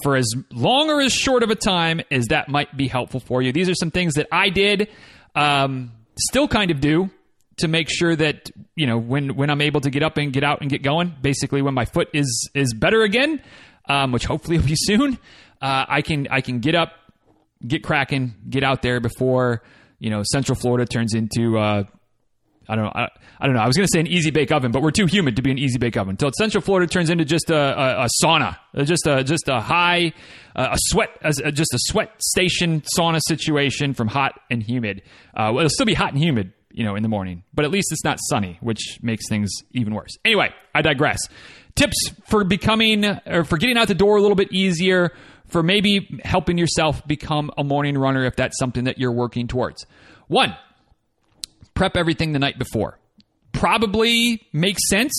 for 0.02 0.16
as 0.16 0.26
long 0.50 0.90
or 0.90 1.00
as 1.00 1.12
short 1.12 1.42
of 1.42 1.50
a 1.50 1.54
time 1.54 2.00
as 2.10 2.26
that 2.26 2.48
might 2.48 2.76
be 2.76 2.88
helpful 2.88 3.20
for 3.20 3.42
you. 3.42 3.52
These 3.52 3.68
are 3.68 3.74
some 3.74 3.90
things 3.90 4.14
that 4.14 4.26
I 4.32 4.48
did, 4.48 4.88
um, 5.36 5.92
still 6.16 6.48
kind 6.48 6.70
of 6.70 6.80
do 6.80 7.10
to 7.58 7.68
make 7.68 7.88
sure 7.90 8.14
that 8.16 8.50
you 8.74 8.86
know 8.86 8.98
when 8.98 9.36
when 9.36 9.50
I'm 9.50 9.60
able 9.60 9.80
to 9.80 9.90
get 9.90 10.02
up 10.02 10.16
and 10.16 10.32
get 10.32 10.44
out 10.44 10.60
and 10.60 10.70
get 10.70 10.82
going. 10.82 11.14
Basically, 11.20 11.62
when 11.62 11.74
my 11.74 11.84
foot 11.84 12.08
is 12.12 12.50
is 12.54 12.74
better 12.74 13.02
again, 13.02 13.42
um, 13.88 14.12
which 14.12 14.24
hopefully 14.24 14.58
will 14.58 14.66
be 14.66 14.76
soon, 14.76 15.18
uh, 15.60 15.84
I 15.88 16.02
can 16.02 16.28
I 16.30 16.40
can 16.40 16.60
get 16.60 16.74
up, 16.74 16.92
get 17.66 17.82
cracking, 17.82 18.34
get 18.48 18.64
out 18.64 18.82
there 18.82 19.00
before 19.00 19.62
you 19.98 20.10
know 20.10 20.22
Central 20.24 20.56
Florida 20.56 20.86
turns 20.86 21.14
into 21.14 21.58
uh, 21.58 21.84
I 22.68 22.76
don't 22.76 22.84
know. 22.84 22.92
I, 22.94 23.08
I, 23.40 23.46
don't 23.46 23.54
know. 23.54 23.62
I 23.62 23.66
was 23.66 23.76
going 23.76 23.86
to 23.86 23.92
say 23.92 24.00
an 24.00 24.06
easy 24.06 24.30
bake 24.30 24.50
oven, 24.50 24.72
but 24.72 24.82
we're 24.82 24.90
too 24.90 25.06
humid 25.06 25.36
to 25.36 25.42
be 25.42 25.50
an 25.50 25.58
easy 25.58 25.78
bake 25.78 25.96
oven. 25.96 26.10
Until 26.10 26.30
Central 26.38 26.62
Florida 26.62 26.90
turns 26.90 27.10
into 27.10 27.24
just 27.24 27.50
a, 27.50 27.56
a, 27.56 28.04
a 28.04 28.08
sauna, 28.22 28.56
uh, 28.74 28.84
just 28.84 29.06
a 29.06 29.22
just 29.22 29.48
a 29.48 29.60
high, 29.60 30.12
uh, 30.56 30.68
a 30.72 30.78
sweat, 30.78 31.10
a, 31.22 31.52
just 31.52 31.74
a 31.74 31.78
sweat 31.78 32.10
station 32.22 32.82
sauna 32.96 33.20
situation 33.26 33.94
from 33.94 34.08
hot 34.08 34.40
and 34.50 34.62
humid. 34.62 35.02
Uh, 35.34 35.50
well, 35.52 35.58
it'll 35.58 35.70
still 35.70 35.86
be 35.86 35.94
hot 35.94 36.12
and 36.12 36.22
humid, 36.22 36.52
you 36.74 36.84
know, 36.84 36.96
in 36.96 37.02
the 37.02 37.08
morning, 37.08 37.44
but 37.54 37.64
at 37.64 37.70
least 37.70 37.92
it's 37.92 38.04
not 38.04 38.18
sunny, 38.28 38.58
which 38.60 38.98
makes 39.00 39.28
things 39.28 39.50
even 39.72 39.94
worse. 39.94 40.10
Anyway, 40.24 40.50
I 40.74 40.82
digress. 40.82 41.18
Tips 41.76 42.10
for 42.26 42.44
becoming 42.44 43.04
or 43.04 43.44
for 43.44 43.56
getting 43.56 43.78
out 43.78 43.88
the 43.88 43.94
door 43.94 44.16
a 44.16 44.20
little 44.20 44.36
bit 44.36 44.52
easier. 44.52 45.12
For 45.46 45.62
maybe 45.62 46.20
helping 46.24 46.56
yourself 46.58 47.06
become 47.06 47.50
a 47.56 47.62
morning 47.62 47.96
runner 47.98 48.24
if 48.24 48.34
that's 48.34 48.58
something 48.58 48.84
that 48.84 48.98
you're 48.98 49.12
working 49.12 49.46
towards. 49.46 49.86
One, 50.26 50.56
prep 51.74 51.96
everything 51.96 52.32
the 52.32 52.38
night 52.38 52.58
before. 52.58 52.98
Probably 53.52 54.42
makes 54.52 54.80
sense, 54.88 55.12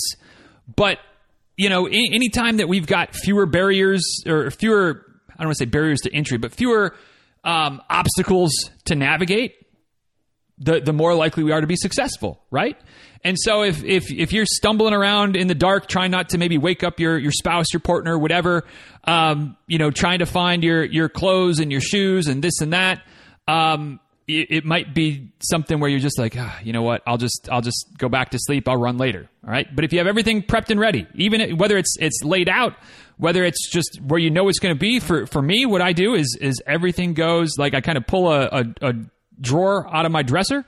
but 0.75 0.97
you 1.57 1.69
know, 1.69 1.85
anytime 1.87 2.57
that 2.57 2.67
we've 2.67 2.87
got 2.87 3.15
fewer 3.15 3.45
barriers 3.45 4.03
or 4.25 4.51
fewer, 4.51 5.05
I 5.29 5.43
don't 5.43 5.47
want 5.47 5.57
to 5.57 5.63
say 5.63 5.69
barriers 5.69 6.01
to 6.01 6.13
entry, 6.13 6.37
but 6.37 6.53
fewer 6.53 6.95
um, 7.45 7.81
obstacles 7.89 8.51
to 8.85 8.95
navigate, 8.95 9.55
the 10.57 10.79
the 10.79 10.93
more 10.93 11.13
likely 11.13 11.43
we 11.43 11.51
are 11.51 11.61
to 11.61 11.67
be 11.67 11.75
successful, 11.75 12.41
right? 12.49 12.77
And 13.23 13.37
so 13.39 13.63
if 13.63 13.83
if 13.83 14.11
if 14.11 14.31
you're 14.31 14.45
stumbling 14.45 14.93
around 14.93 15.35
in 15.35 15.47
the 15.47 15.55
dark, 15.55 15.87
trying 15.87 16.11
not 16.11 16.29
to 16.29 16.37
maybe 16.37 16.57
wake 16.57 16.83
up 16.83 16.99
your 16.99 17.17
your 17.17 17.31
spouse, 17.31 17.73
your 17.73 17.79
partner, 17.79 18.17
whatever, 18.17 18.65
um, 19.03 19.57
you 19.67 19.77
know, 19.77 19.91
trying 19.91 20.19
to 20.19 20.25
find 20.25 20.63
your 20.63 20.83
your 20.83 21.09
clothes 21.09 21.59
and 21.59 21.71
your 21.71 21.81
shoes 21.81 22.27
and 22.27 22.43
this 22.43 22.61
and 22.61 22.73
that, 22.73 23.01
um, 23.47 23.99
it, 24.27 24.51
it, 24.51 24.65
might 24.65 24.93
be 24.93 25.31
something 25.39 25.79
where 25.79 25.89
you're 25.89 25.99
just 25.99 26.17
like, 26.17 26.35
ah, 26.37 26.59
you 26.63 26.73
know 26.73 26.81
what? 26.81 27.01
I'll 27.05 27.17
just 27.17 27.49
I'll 27.51 27.61
just 27.61 27.97
go 27.97 28.09
back 28.09 28.31
to 28.31 28.39
sleep. 28.39 28.67
I'll 28.67 28.77
run 28.77 28.97
later. 28.97 29.29
All 29.43 29.51
right. 29.51 29.67
But 29.75 29.85
if 29.85 29.93
you 29.93 29.99
have 29.99 30.07
everything 30.07 30.41
prepped 30.41 30.69
and 30.69 30.79
ready, 30.79 31.07
even 31.15 31.57
whether 31.57 31.77
it's 31.77 31.95
it's 31.99 32.23
laid 32.23 32.47
out, 32.47 32.73
whether 33.17 33.43
it's 33.43 33.69
just 33.71 33.99
where 34.01 34.19
you 34.19 34.29
know 34.29 34.49
it's 34.49 34.59
going 34.59 34.73
to 34.73 34.79
be. 34.79 34.99
For 34.99 35.25
for 35.25 35.41
me, 35.41 35.65
what 35.65 35.81
I 35.81 35.93
do 35.93 36.15
is 36.15 36.37
is 36.39 36.61
everything 36.65 37.13
goes 37.13 37.51
like 37.57 37.73
I 37.73 37.81
kind 37.81 37.97
of 37.97 38.07
pull 38.07 38.31
a, 38.31 38.45
a, 38.45 38.65
a 38.81 38.93
drawer 39.39 39.87
out 39.93 40.05
of 40.05 40.11
my 40.11 40.23
dresser, 40.23 40.65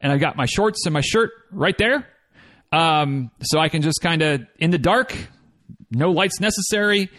and 0.00 0.12
I've 0.12 0.20
got 0.20 0.36
my 0.36 0.46
shorts 0.46 0.86
and 0.86 0.92
my 0.92 1.00
shirt 1.00 1.30
right 1.50 1.76
there. 1.76 2.06
Um, 2.72 3.30
so 3.42 3.58
I 3.58 3.68
can 3.68 3.82
just 3.82 4.00
kind 4.00 4.22
of 4.22 4.42
in 4.58 4.70
the 4.70 4.78
dark, 4.78 5.16
no 5.90 6.10
lights 6.10 6.40
necessary. 6.40 7.10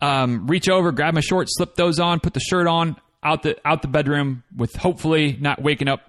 Um, 0.00 0.46
reach 0.46 0.68
over, 0.68 0.92
grab 0.92 1.14
my 1.14 1.20
shorts, 1.20 1.52
slip 1.56 1.74
those 1.74 1.98
on, 1.98 2.20
put 2.20 2.32
the 2.32 2.40
shirt 2.40 2.66
on 2.66 2.96
out 3.22 3.42
the 3.42 3.56
out 3.66 3.82
the 3.82 3.88
bedroom 3.88 4.44
with 4.56 4.74
hopefully 4.74 5.36
not 5.40 5.60
waking 5.60 5.88
up 5.88 6.00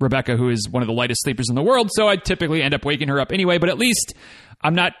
Rebecca, 0.00 0.36
who 0.36 0.48
is 0.48 0.68
one 0.68 0.82
of 0.82 0.86
the 0.86 0.92
lightest 0.92 1.22
sleepers 1.22 1.48
in 1.48 1.54
the 1.54 1.62
world. 1.62 1.90
So 1.92 2.08
I 2.08 2.16
typically 2.16 2.62
end 2.62 2.74
up 2.74 2.84
waking 2.84 3.08
her 3.08 3.20
up 3.20 3.32
anyway. 3.32 3.58
But 3.58 3.68
at 3.68 3.78
least 3.78 4.14
I'm 4.60 4.74
not, 4.74 4.92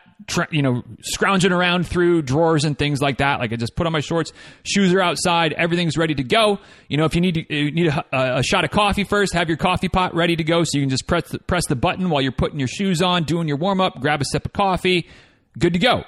you 0.50 0.62
know, 0.62 0.82
scrounging 1.02 1.52
around 1.52 1.86
through 1.86 2.22
drawers 2.22 2.64
and 2.64 2.78
things 2.78 3.00
like 3.00 3.18
that. 3.18 3.40
Like 3.40 3.52
I 3.52 3.56
just 3.56 3.76
put 3.76 3.86
on 3.86 3.92
my 3.92 4.00
shorts, 4.00 4.32
shoes 4.62 4.92
are 4.92 5.00
outside, 5.00 5.52
everything's 5.52 5.96
ready 5.96 6.14
to 6.14 6.22
go. 6.22 6.58
You 6.88 6.96
know, 6.96 7.04
if 7.04 7.14
you 7.14 7.20
need 7.20 7.34
to, 7.34 7.54
you 7.54 7.70
need 7.70 7.88
a, 7.88 8.38
a 8.38 8.42
shot 8.42 8.64
of 8.64 8.70
coffee 8.70 9.04
first, 9.04 9.34
have 9.34 9.48
your 9.48 9.56
coffee 9.56 9.88
pot 9.88 10.14
ready 10.14 10.36
to 10.36 10.44
go, 10.44 10.64
so 10.64 10.78
you 10.78 10.82
can 10.82 10.90
just 10.90 11.06
press 11.06 11.28
the, 11.28 11.38
press 11.40 11.66
the 11.66 11.76
button 11.76 12.10
while 12.10 12.22
you're 12.22 12.32
putting 12.32 12.58
your 12.58 12.68
shoes 12.68 13.02
on, 13.02 13.24
doing 13.24 13.48
your 13.48 13.56
warm 13.56 13.80
up, 13.80 14.00
grab 14.00 14.20
a 14.20 14.24
sip 14.24 14.46
of 14.46 14.52
coffee, 14.52 15.08
good 15.58 15.72
to 15.72 15.78
go. 15.78 16.04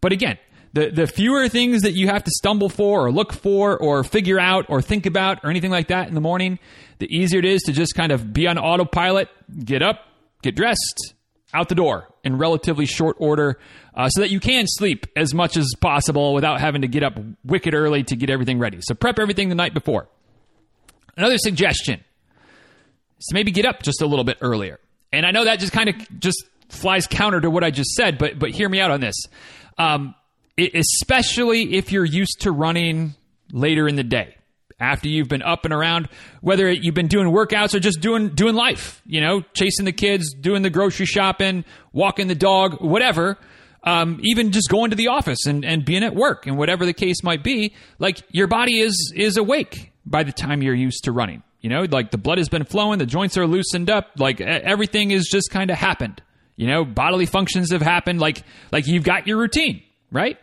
But 0.00 0.12
again, 0.12 0.38
the 0.72 0.90
the 0.90 1.06
fewer 1.06 1.48
things 1.48 1.82
that 1.82 1.92
you 1.92 2.08
have 2.08 2.24
to 2.24 2.30
stumble 2.30 2.68
for 2.68 3.06
or 3.06 3.12
look 3.12 3.32
for 3.32 3.76
or 3.76 4.04
figure 4.04 4.38
out 4.38 4.66
or 4.68 4.80
think 4.80 5.06
about 5.06 5.44
or 5.44 5.50
anything 5.50 5.70
like 5.70 5.88
that 5.88 6.08
in 6.08 6.14
the 6.14 6.20
morning, 6.20 6.58
the 6.98 7.06
easier 7.14 7.40
it 7.40 7.44
is 7.44 7.62
to 7.62 7.72
just 7.72 7.94
kind 7.94 8.12
of 8.12 8.32
be 8.32 8.46
on 8.46 8.58
autopilot, 8.58 9.28
get 9.64 9.82
up, 9.82 10.06
get 10.42 10.54
dressed, 10.54 11.14
out 11.52 11.68
the 11.68 11.74
door 11.74 12.08
in 12.24 12.38
relatively 12.38 12.86
short 12.86 13.16
order, 13.18 13.58
uh, 13.94 14.08
so 14.08 14.20
that 14.20 14.30
you 14.30 14.40
can 14.40 14.66
sleep 14.66 15.06
as 15.16 15.34
much 15.34 15.56
as 15.56 15.72
possible 15.80 16.34
without 16.34 16.60
having 16.60 16.82
to 16.82 16.88
get 16.88 17.02
up 17.02 17.18
wicked 17.44 17.74
early 17.74 18.02
to 18.04 18.16
get 18.16 18.30
everything 18.30 18.58
ready. 18.58 18.78
So 18.82 18.94
prep 18.94 19.18
everything 19.18 19.48
the 19.48 19.54
night 19.54 19.74
before. 19.74 20.08
Another 21.16 21.38
suggestion 21.38 22.00
is 23.18 23.26
to 23.26 23.34
maybe 23.34 23.50
get 23.50 23.66
up 23.66 23.82
just 23.82 24.00
a 24.02 24.06
little 24.06 24.24
bit 24.24 24.38
earlier. 24.40 24.78
And 25.12 25.26
I 25.26 25.32
know 25.32 25.44
that 25.44 25.58
just 25.58 25.72
kind 25.72 25.88
of 25.88 26.20
just 26.20 26.44
flies 26.68 27.06
counter 27.06 27.40
to 27.40 27.50
what 27.50 27.64
I 27.64 27.70
just 27.70 27.90
said, 27.90 28.18
but 28.18 28.38
but 28.38 28.50
hear 28.50 28.68
me 28.68 28.80
out 28.80 28.90
on 28.90 29.00
this. 29.00 29.16
Um, 29.76 30.14
especially 30.58 31.74
if 31.74 31.90
you're 31.90 32.04
used 32.04 32.42
to 32.42 32.52
running 32.52 33.14
later 33.52 33.88
in 33.88 33.96
the 33.96 34.04
day 34.04 34.36
after 34.80 35.08
you've 35.08 35.28
been 35.28 35.42
up 35.42 35.64
and 35.64 35.74
around, 35.74 36.08
whether 36.40 36.70
you've 36.70 36.94
been 36.94 37.08
doing 37.08 37.28
workouts 37.28 37.74
or 37.74 37.80
just 37.80 38.00
doing 38.00 38.30
doing 38.30 38.54
life, 38.54 39.02
you 39.06 39.20
know, 39.20 39.42
chasing 39.54 39.84
the 39.84 39.92
kids, 39.92 40.32
doing 40.32 40.62
the 40.62 40.70
grocery 40.70 41.06
shopping, 41.06 41.64
walking 41.92 42.26
the 42.26 42.34
dog, 42.34 42.80
whatever. 42.80 43.38
Um, 43.82 44.20
even 44.22 44.52
just 44.52 44.68
going 44.68 44.90
to 44.90 44.96
the 44.96 45.08
office 45.08 45.46
and, 45.46 45.64
and 45.64 45.86
being 45.86 46.04
at 46.04 46.14
work 46.14 46.46
and 46.46 46.58
whatever 46.58 46.84
the 46.84 46.92
case 46.92 47.22
might 47.22 47.42
be, 47.42 47.74
like 47.98 48.20
your 48.30 48.46
body 48.46 48.78
is 48.80 49.12
is 49.16 49.36
awake 49.38 49.92
by 50.04 50.22
the 50.22 50.32
time 50.32 50.62
you're 50.62 50.74
used 50.74 51.04
to 51.04 51.12
running. 51.12 51.42
You 51.60 51.70
know, 51.70 51.86
like 51.90 52.10
the 52.10 52.18
blood 52.18 52.38
has 52.38 52.48
been 52.48 52.64
flowing, 52.64 52.98
the 52.98 53.06
joints 53.06 53.36
are 53.38 53.46
loosened 53.46 53.90
up, 53.90 54.12
like 54.18 54.40
everything 54.40 55.10
is 55.12 55.28
just 55.30 55.50
kind 55.50 55.70
of 55.70 55.76
happened. 55.76 56.22
You 56.56 56.66
know, 56.66 56.84
bodily 56.84 57.26
functions 57.26 57.72
have 57.72 57.80
happened, 57.82 58.20
like 58.20 58.42
like 58.70 58.86
you've 58.86 59.04
got 59.04 59.26
your 59.26 59.38
routine, 59.38 59.82
right? 60.10 60.38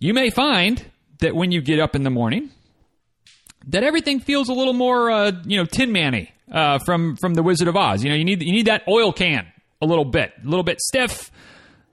You 0.00 0.14
may 0.14 0.30
find 0.30 0.84
that 1.20 1.36
when 1.36 1.52
you 1.52 1.60
get 1.60 1.78
up 1.78 1.94
in 1.94 2.02
the 2.02 2.10
morning, 2.10 2.50
that 3.68 3.84
everything 3.84 4.20
feels 4.20 4.48
a 4.48 4.52
little 4.52 4.72
more, 4.72 5.10
uh, 5.10 5.32
you 5.44 5.56
know, 5.56 5.64
Tin 5.64 5.92
Manny 5.92 6.32
uh, 6.50 6.78
from 6.84 7.16
from 7.16 7.34
the 7.34 7.42
Wizard 7.42 7.68
of 7.68 7.76
Oz. 7.76 8.02
You 8.02 8.10
know, 8.10 8.16
you 8.16 8.24
need 8.24 8.42
you 8.42 8.52
need 8.52 8.66
that 8.66 8.82
oil 8.88 9.12
can 9.12 9.46
a 9.80 9.86
little 9.86 10.04
bit, 10.04 10.32
a 10.42 10.48
little 10.48 10.64
bit 10.64 10.80
stiff. 10.80 11.30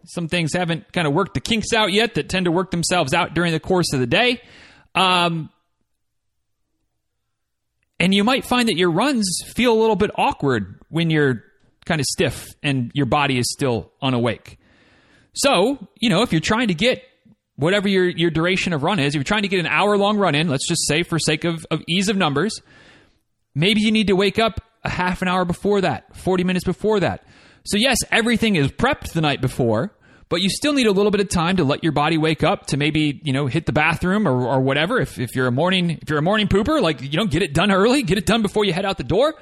Some 0.06 0.28
things 0.28 0.54
haven't 0.54 0.92
kind 0.94 1.08
of 1.08 1.14
worked 1.14 1.34
the 1.34 1.42
kinks 1.42 1.74
out 1.74 1.92
yet 1.92 2.16
that 2.16 2.30
tend 2.30 2.46
to 2.46 2.52
work 2.52 2.72
themselves 2.72 3.14
out 3.14 3.34
during 3.34 3.52
the 3.52 3.60
course 3.60 3.94
of 3.94 4.00
the 4.00 4.08
day. 4.08 4.42
Um, 4.96 5.50
and 8.00 8.14
you 8.14 8.24
might 8.24 8.46
find 8.46 8.70
that 8.70 8.78
your 8.78 8.92
runs 8.92 9.42
feel 9.56 9.74
a 9.74 9.80
little 9.80 9.96
bit 9.96 10.10
awkward 10.16 10.80
when 10.90 11.10
you're 11.10 11.44
kind 11.86 12.00
of 12.00 12.06
stiff 12.06 12.48
and 12.64 12.92
your 12.94 13.06
body 13.06 13.38
is 13.38 13.52
still 13.52 13.92
unawake. 14.02 14.58
So, 15.34 15.88
you 16.00 16.10
know, 16.10 16.22
if 16.22 16.32
you're 16.32 16.42
trying 16.42 16.70
to 16.70 16.74
get 16.74 17.04
whatever 17.60 17.90
your, 17.90 18.08
your 18.08 18.30
duration 18.30 18.72
of 18.72 18.84
run 18.84 19.00
is, 19.00 19.10
if 19.10 19.16
you're 19.16 19.24
trying 19.24 19.42
to 19.42 19.50
get 19.50 19.60
an 19.60 19.68
hour 19.68 19.98
long 19.98 20.18
run 20.18 20.34
in, 20.34 20.48
let's 20.48 20.68
just 20.68 20.88
say 20.88 21.04
for 21.04 21.20
sake 21.20 21.44
of, 21.44 21.66
of 21.70 21.82
ease 21.88 22.08
of 22.08 22.16
numbers, 22.16 22.62
maybe 23.54 23.82
you 23.82 23.92
need 23.92 24.08
to 24.08 24.16
wake 24.16 24.40
up 24.40 24.62
a 24.84 24.90
half 24.90 25.22
an 25.22 25.28
hour 25.28 25.44
before 25.44 25.82
that, 25.82 26.16
40 26.16 26.46
minutes 26.46 26.64
before 26.64 27.02
that. 27.02 27.26
So, 27.66 27.76
yes, 27.78 27.98
everything 28.12 28.56
is 28.56 28.70
prepped 28.70 29.12
the 29.12 29.20
night 29.20 29.42
before, 29.42 29.94
but 30.30 30.42
you 30.42 30.50
still 30.50 30.72
need 30.72 30.88
a 30.88 30.92
little 30.92 31.12
bit 31.12 31.20
of 31.20 31.28
time 31.28 31.58
to 31.58 31.66
let 31.66 31.84
your 31.84 31.92
body 31.92 32.18
wake 32.18 32.44
up 32.44 32.68
to 32.68 32.78
maybe, 32.78 33.20
you 33.24 33.34
know, 33.34 33.48
hit 33.48 33.66
the 33.66 33.74
bathroom 33.74 34.26
or, 34.26 34.48
or 34.48 34.62
whatever. 34.62 35.00
If, 35.00 35.20
if 35.20 35.36
you're 35.36 35.48
a 35.48 35.52
morning, 35.52 36.00
if 36.02 36.10
you're 36.10 36.20
a 36.20 36.24
morning 36.24 36.48
pooper, 36.48 36.82
like, 36.82 37.02
you 37.02 37.18
know, 37.18 37.26
get 37.26 37.42
it 37.42 37.54
done 37.54 37.72
early, 37.72 38.04
get 38.04 38.18
it 38.18 38.26
done 38.26 38.42
before 38.42 38.64
you 38.64 38.72
head 38.72 38.86
out 38.86 38.98
the 38.98 39.04
door. 39.04 39.36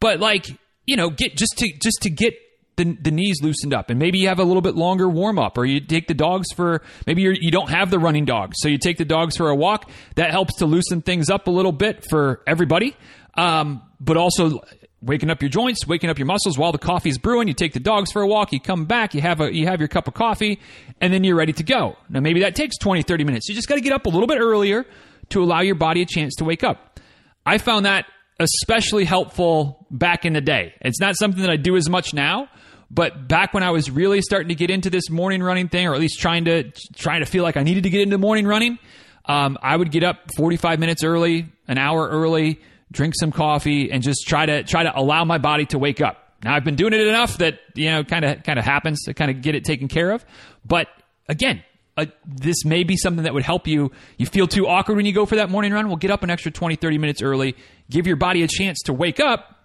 But 0.00 0.20
like, 0.20 0.46
you 0.86 0.96
know, 0.96 1.10
get 1.10 1.36
just 1.36 1.58
to, 1.58 1.70
just 1.82 2.02
to 2.02 2.10
get 2.10 2.32
the, 2.78 2.96
the 3.02 3.10
knees 3.10 3.42
loosened 3.42 3.74
up 3.74 3.90
and 3.90 3.98
maybe 3.98 4.18
you 4.18 4.28
have 4.28 4.38
a 4.38 4.44
little 4.44 4.62
bit 4.62 4.74
longer 4.74 5.08
warm 5.08 5.38
up 5.38 5.58
or 5.58 5.66
you 5.66 5.80
take 5.80 6.06
the 6.06 6.14
dogs 6.14 6.46
for 6.54 6.80
maybe 7.06 7.20
you're, 7.22 7.34
you 7.34 7.50
don't 7.50 7.68
have 7.68 7.90
the 7.90 7.98
running 7.98 8.24
dogs 8.24 8.56
so 8.60 8.68
you 8.68 8.78
take 8.78 8.96
the 8.96 9.04
dogs 9.04 9.36
for 9.36 9.50
a 9.50 9.54
walk. 9.54 9.90
That 10.14 10.30
helps 10.30 10.56
to 10.56 10.66
loosen 10.66 11.02
things 11.02 11.28
up 11.28 11.48
a 11.48 11.50
little 11.50 11.72
bit 11.72 12.06
for 12.08 12.40
everybody 12.46 12.96
um, 13.34 13.82
but 14.00 14.16
also 14.16 14.60
waking 15.02 15.28
up 15.28 15.42
your 15.42 15.48
joints 15.48 15.86
waking 15.86 16.08
up 16.08 16.18
your 16.18 16.26
muscles 16.26 16.56
while 16.56 16.72
the 16.72 16.78
coffee's 16.78 17.18
brewing. 17.18 17.48
You 17.48 17.54
take 17.54 17.74
the 17.74 17.80
dogs 17.80 18.10
for 18.12 18.22
a 18.22 18.26
walk 18.26 18.52
you 18.52 18.60
come 18.60 18.86
back 18.86 19.12
you 19.12 19.20
have 19.20 19.40
a 19.40 19.54
you 19.54 19.66
have 19.66 19.80
your 19.80 19.88
cup 19.88 20.08
of 20.08 20.14
coffee 20.14 20.60
and 21.00 21.12
then 21.12 21.24
you're 21.24 21.36
ready 21.36 21.52
to 21.52 21.64
go. 21.64 21.96
Now 22.08 22.20
maybe 22.20 22.40
that 22.40 22.54
takes 22.54 22.78
20 22.78 23.02
30 23.02 23.24
minutes. 23.24 23.48
You 23.48 23.54
just 23.54 23.68
got 23.68 23.74
to 23.74 23.80
get 23.82 23.92
up 23.92 24.06
a 24.06 24.08
little 24.08 24.28
bit 24.28 24.38
earlier 24.38 24.86
to 25.30 25.42
allow 25.42 25.60
your 25.60 25.74
body 25.74 26.00
a 26.00 26.06
chance 26.06 26.36
to 26.36 26.44
wake 26.44 26.64
up. 26.64 27.00
I 27.44 27.58
found 27.58 27.84
that 27.84 28.06
especially 28.40 29.04
helpful 29.04 29.86
back 29.90 30.24
in 30.24 30.32
the 30.32 30.40
day. 30.40 30.74
It's 30.80 31.00
not 31.00 31.16
something 31.16 31.42
that 31.42 31.50
i 31.50 31.56
do 31.56 31.76
as 31.76 31.88
much 31.88 32.14
now 32.14 32.48
but 32.90 33.28
back 33.28 33.52
when 33.52 33.62
I 33.62 33.70
was 33.70 33.90
really 33.90 34.22
starting 34.22 34.48
to 34.48 34.54
get 34.54 34.70
into 34.70 34.90
this 34.90 35.10
morning 35.10 35.42
running 35.42 35.68
thing, 35.68 35.86
or 35.86 35.94
at 35.94 36.00
least 36.00 36.20
trying 36.20 36.46
to 36.46 36.70
trying 36.96 37.20
to 37.20 37.26
feel 37.26 37.42
like 37.42 37.56
I 37.56 37.62
needed 37.62 37.82
to 37.82 37.90
get 37.90 38.00
into 38.00 38.18
morning 38.18 38.46
running, 38.46 38.78
um, 39.26 39.58
I 39.62 39.76
would 39.76 39.90
get 39.90 40.04
up 40.04 40.30
45 40.36 40.78
minutes 40.78 41.04
early, 41.04 41.46
an 41.66 41.76
hour 41.76 42.08
early, 42.08 42.60
drink 42.90 43.14
some 43.18 43.30
coffee, 43.30 43.92
and 43.92 44.02
just 44.02 44.26
try 44.26 44.46
to 44.46 44.62
try 44.62 44.84
to 44.84 44.98
allow 44.98 45.24
my 45.24 45.38
body 45.38 45.66
to 45.66 45.78
wake 45.78 46.00
up. 46.00 46.32
Now 46.42 46.54
I've 46.54 46.64
been 46.64 46.76
doing 46.76 46.94
it 46.94 47.00
enough 47.00 47.38
that 47.38 47.60
you 47.74 47.90
know 47.90 48.04
kind 48.04 48.24
of 48.24 48.42
kind 48.42 48.58
of 48.58 48.64
happens 48.64 49.04
to 49.04 49.14
kind 49.14 49.30
of 49.30 49.42
get 49.42 49.54
it 49.54 49.64
taken 49.64 49.88
care 49.88 50.10
of. 50.12 50.24
But 50.64 50.88
again, 51.28 51.62
uh, 51.98 52.06
this 52.26 52.64
may 52.64 52.84
be 52.84 52.96
something 52.96 53.24
that 53.24 53.34
would 53.34 53.42
help 53.42 53.66
you. 53.66 53.92
You 54.16 54.24
feel 54.24 54.46
too 54.46 54.66
awkward 54.66 54.96
when 54.96 55.04
you 55.04 55.12
go 55.12 55.26
for 55.26 55.36
that 55.36 55.50
morning 55.50 55.72
run? 55.72 55.88
Well, 55.88 55.96
get 55.96 56.10
up 56.10 56.22
an 56.22 56.30
extra 56.30 56.50
20, 56.50 56.76
30 56.76 56.96
minutes 56.96 57.20
early. 57.20 57.54
Give 57.90 58.06
your 58.06 58.16
body 58.16 58.42
a 58.44 58.48
chance 58.48 58.80
to 58.84 58.94
wake 58.94 59.20
up 59.20 59.57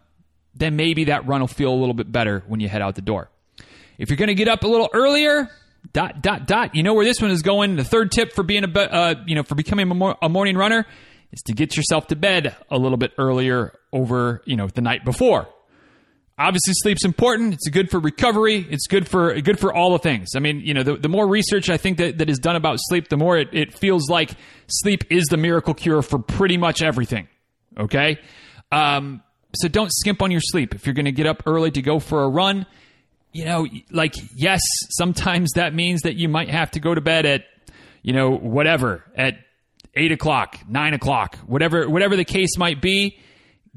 then 0.56 0.76
maybe 0.76 1.06
that 1.06 1.28
run 1.28 1.42
will 1.42 1.48
feel 1.48 1.74
a 1.74 1.76
little 1.76 1.94
bit 1.94 2.12
better 2.12 2.44
when 2.48 2.60
you 2.60 2.70
head 2.70 2.82
out 2.82 2.96
the 2.96 3.02
door. 3.02 3.30
If 3.98 4.10
you're 4.10 4.18
going 4.18 4.28
to 4.28 4.36
get 4.36 4.48
up 4.48 4.64
a 4.64 4.68
little 4.68 4.90
earlier, 4.94 5.50
dot 5.92 6.22
dot 6.22 6.48
dot. 6.48 6.76
You 6.76 6.84
know 6.84 6.94
where 6.94 7.06
this 7.06 7.22
one 7.22 7.32
is 7.32 7.42
going. 7.42 7.76
The 7.76 7.84
third 7.84 8.12
tip 8.12 8.34
for 8.34 8.44
being 8.44 8.64
a 8.64 8.80
uh, 8.80 9.16
you 9.26 9.36
know 9.36 9.44
for 9.44 9.56
becoming 9.56 9.90
a, 10.22 10.30
morning 10.30 10.56
runner 10.56 10.86
is 11.32 11.42
to 11.44 11.54
get 11.54 11.76
yourself 11.76 12.08
to 12.08 12.16
bed 12.16 12.56
a 12.70 12.78
little 12.78 12.98
bit 12.98 13.12
earlier 13.18 13.74
over 13.92 14.42
you 14.46 14.56
know 14.56 14.68
the 14.68 14.82
night 14.82 15.04
before. 15.04 15.48
Obviously, 16.36 16.74
sleep's 16.74 17.06
important. 17.06 17.54
It's 17.54 17.70
good 17.70 17.92
for 17.92 18.00
recovery. 18.00 18.66
It's 18.70 18.88
good 18.88 19.08
for 19.08 19.40
good 19.42 19.60
for 19.60 19.74
all 19.74 19.92
the 19.92 20.00
things. 20.00 20.30
I 20.36 20.40
mean, 20.40 20.62
you 20.62 20.74
know, 20.74 20.82
the, 20.82 20.96
the 20.96 21.10
more 21.10 21.28
research 21.28 21.70
I 21.70 21.78
think 21.78 22.00
that, 22.00 22.18
that 22.18 22.30
is 22.30 22.40
done 22.40 22.56
about 22.56 22.78
sleep, 22.80 23.08
the 23.10 23.18
more 23.18 23.38
it, 23.38 23.50
it 23.54 23.78
feels 23.78 24.10
like 24.10 24.32
sleep 24.68 25.04
is 25.12 25.26
the 25.26 25.38
miracle 25.38 25.76
cure 25.76 26.02
for 26.02 26.18
pretty 26.18 26.58
much 26.58 26.82
everything. 26.82 27.28
Okay, 27.78 28.20
um, 28.72 29.22
so 29.56 29.68
don't 29.68 29.92
skimp 29.92 30.22
on 30.22 30.32
your 30.32 30.42
sleep. 30.42 30.74
If 30.74 30.86
you're 30.86 30.96
going 30.96 31.06
to 31.06 31.12
get 31.12 31.28
up 31.28 31.44
early 31.46 31.72
to 31.72 31.82
go 31.82 32.00
for 32.00 32.24
a 32.24 32.30
run, 32.30 32.66
you 33.32 33.46
know, 33.46 33.68
like, 33.92 34.16
yes, 34.36 34.62
sometimes 34.90 35.52
that 35.54 35.74
means 35.74 36.02
that 36.02 36.16
you 36.16 36.30
might 36.30 36.50
have 36.50 36.72
to 36.72 36.80
go 36.80 36.94
to 36.94 37.02
bed 37.02 37.26
at, 37.26 37.46
you 38.02 38.14
know, 38.14 38.32
whatever, 38.32 39.04
at 39.16 39.36
eight 39.96 40.12
o'clock, 40.12 40.60
nine 40.68 40.94
o'clock, 40.94 41.38
whatever, 41.46 41.90
whatever 41.90 42.16
the 42.16 42.26
case 42.26 42.58
might 42.58 42.82
be. 42.82 43.18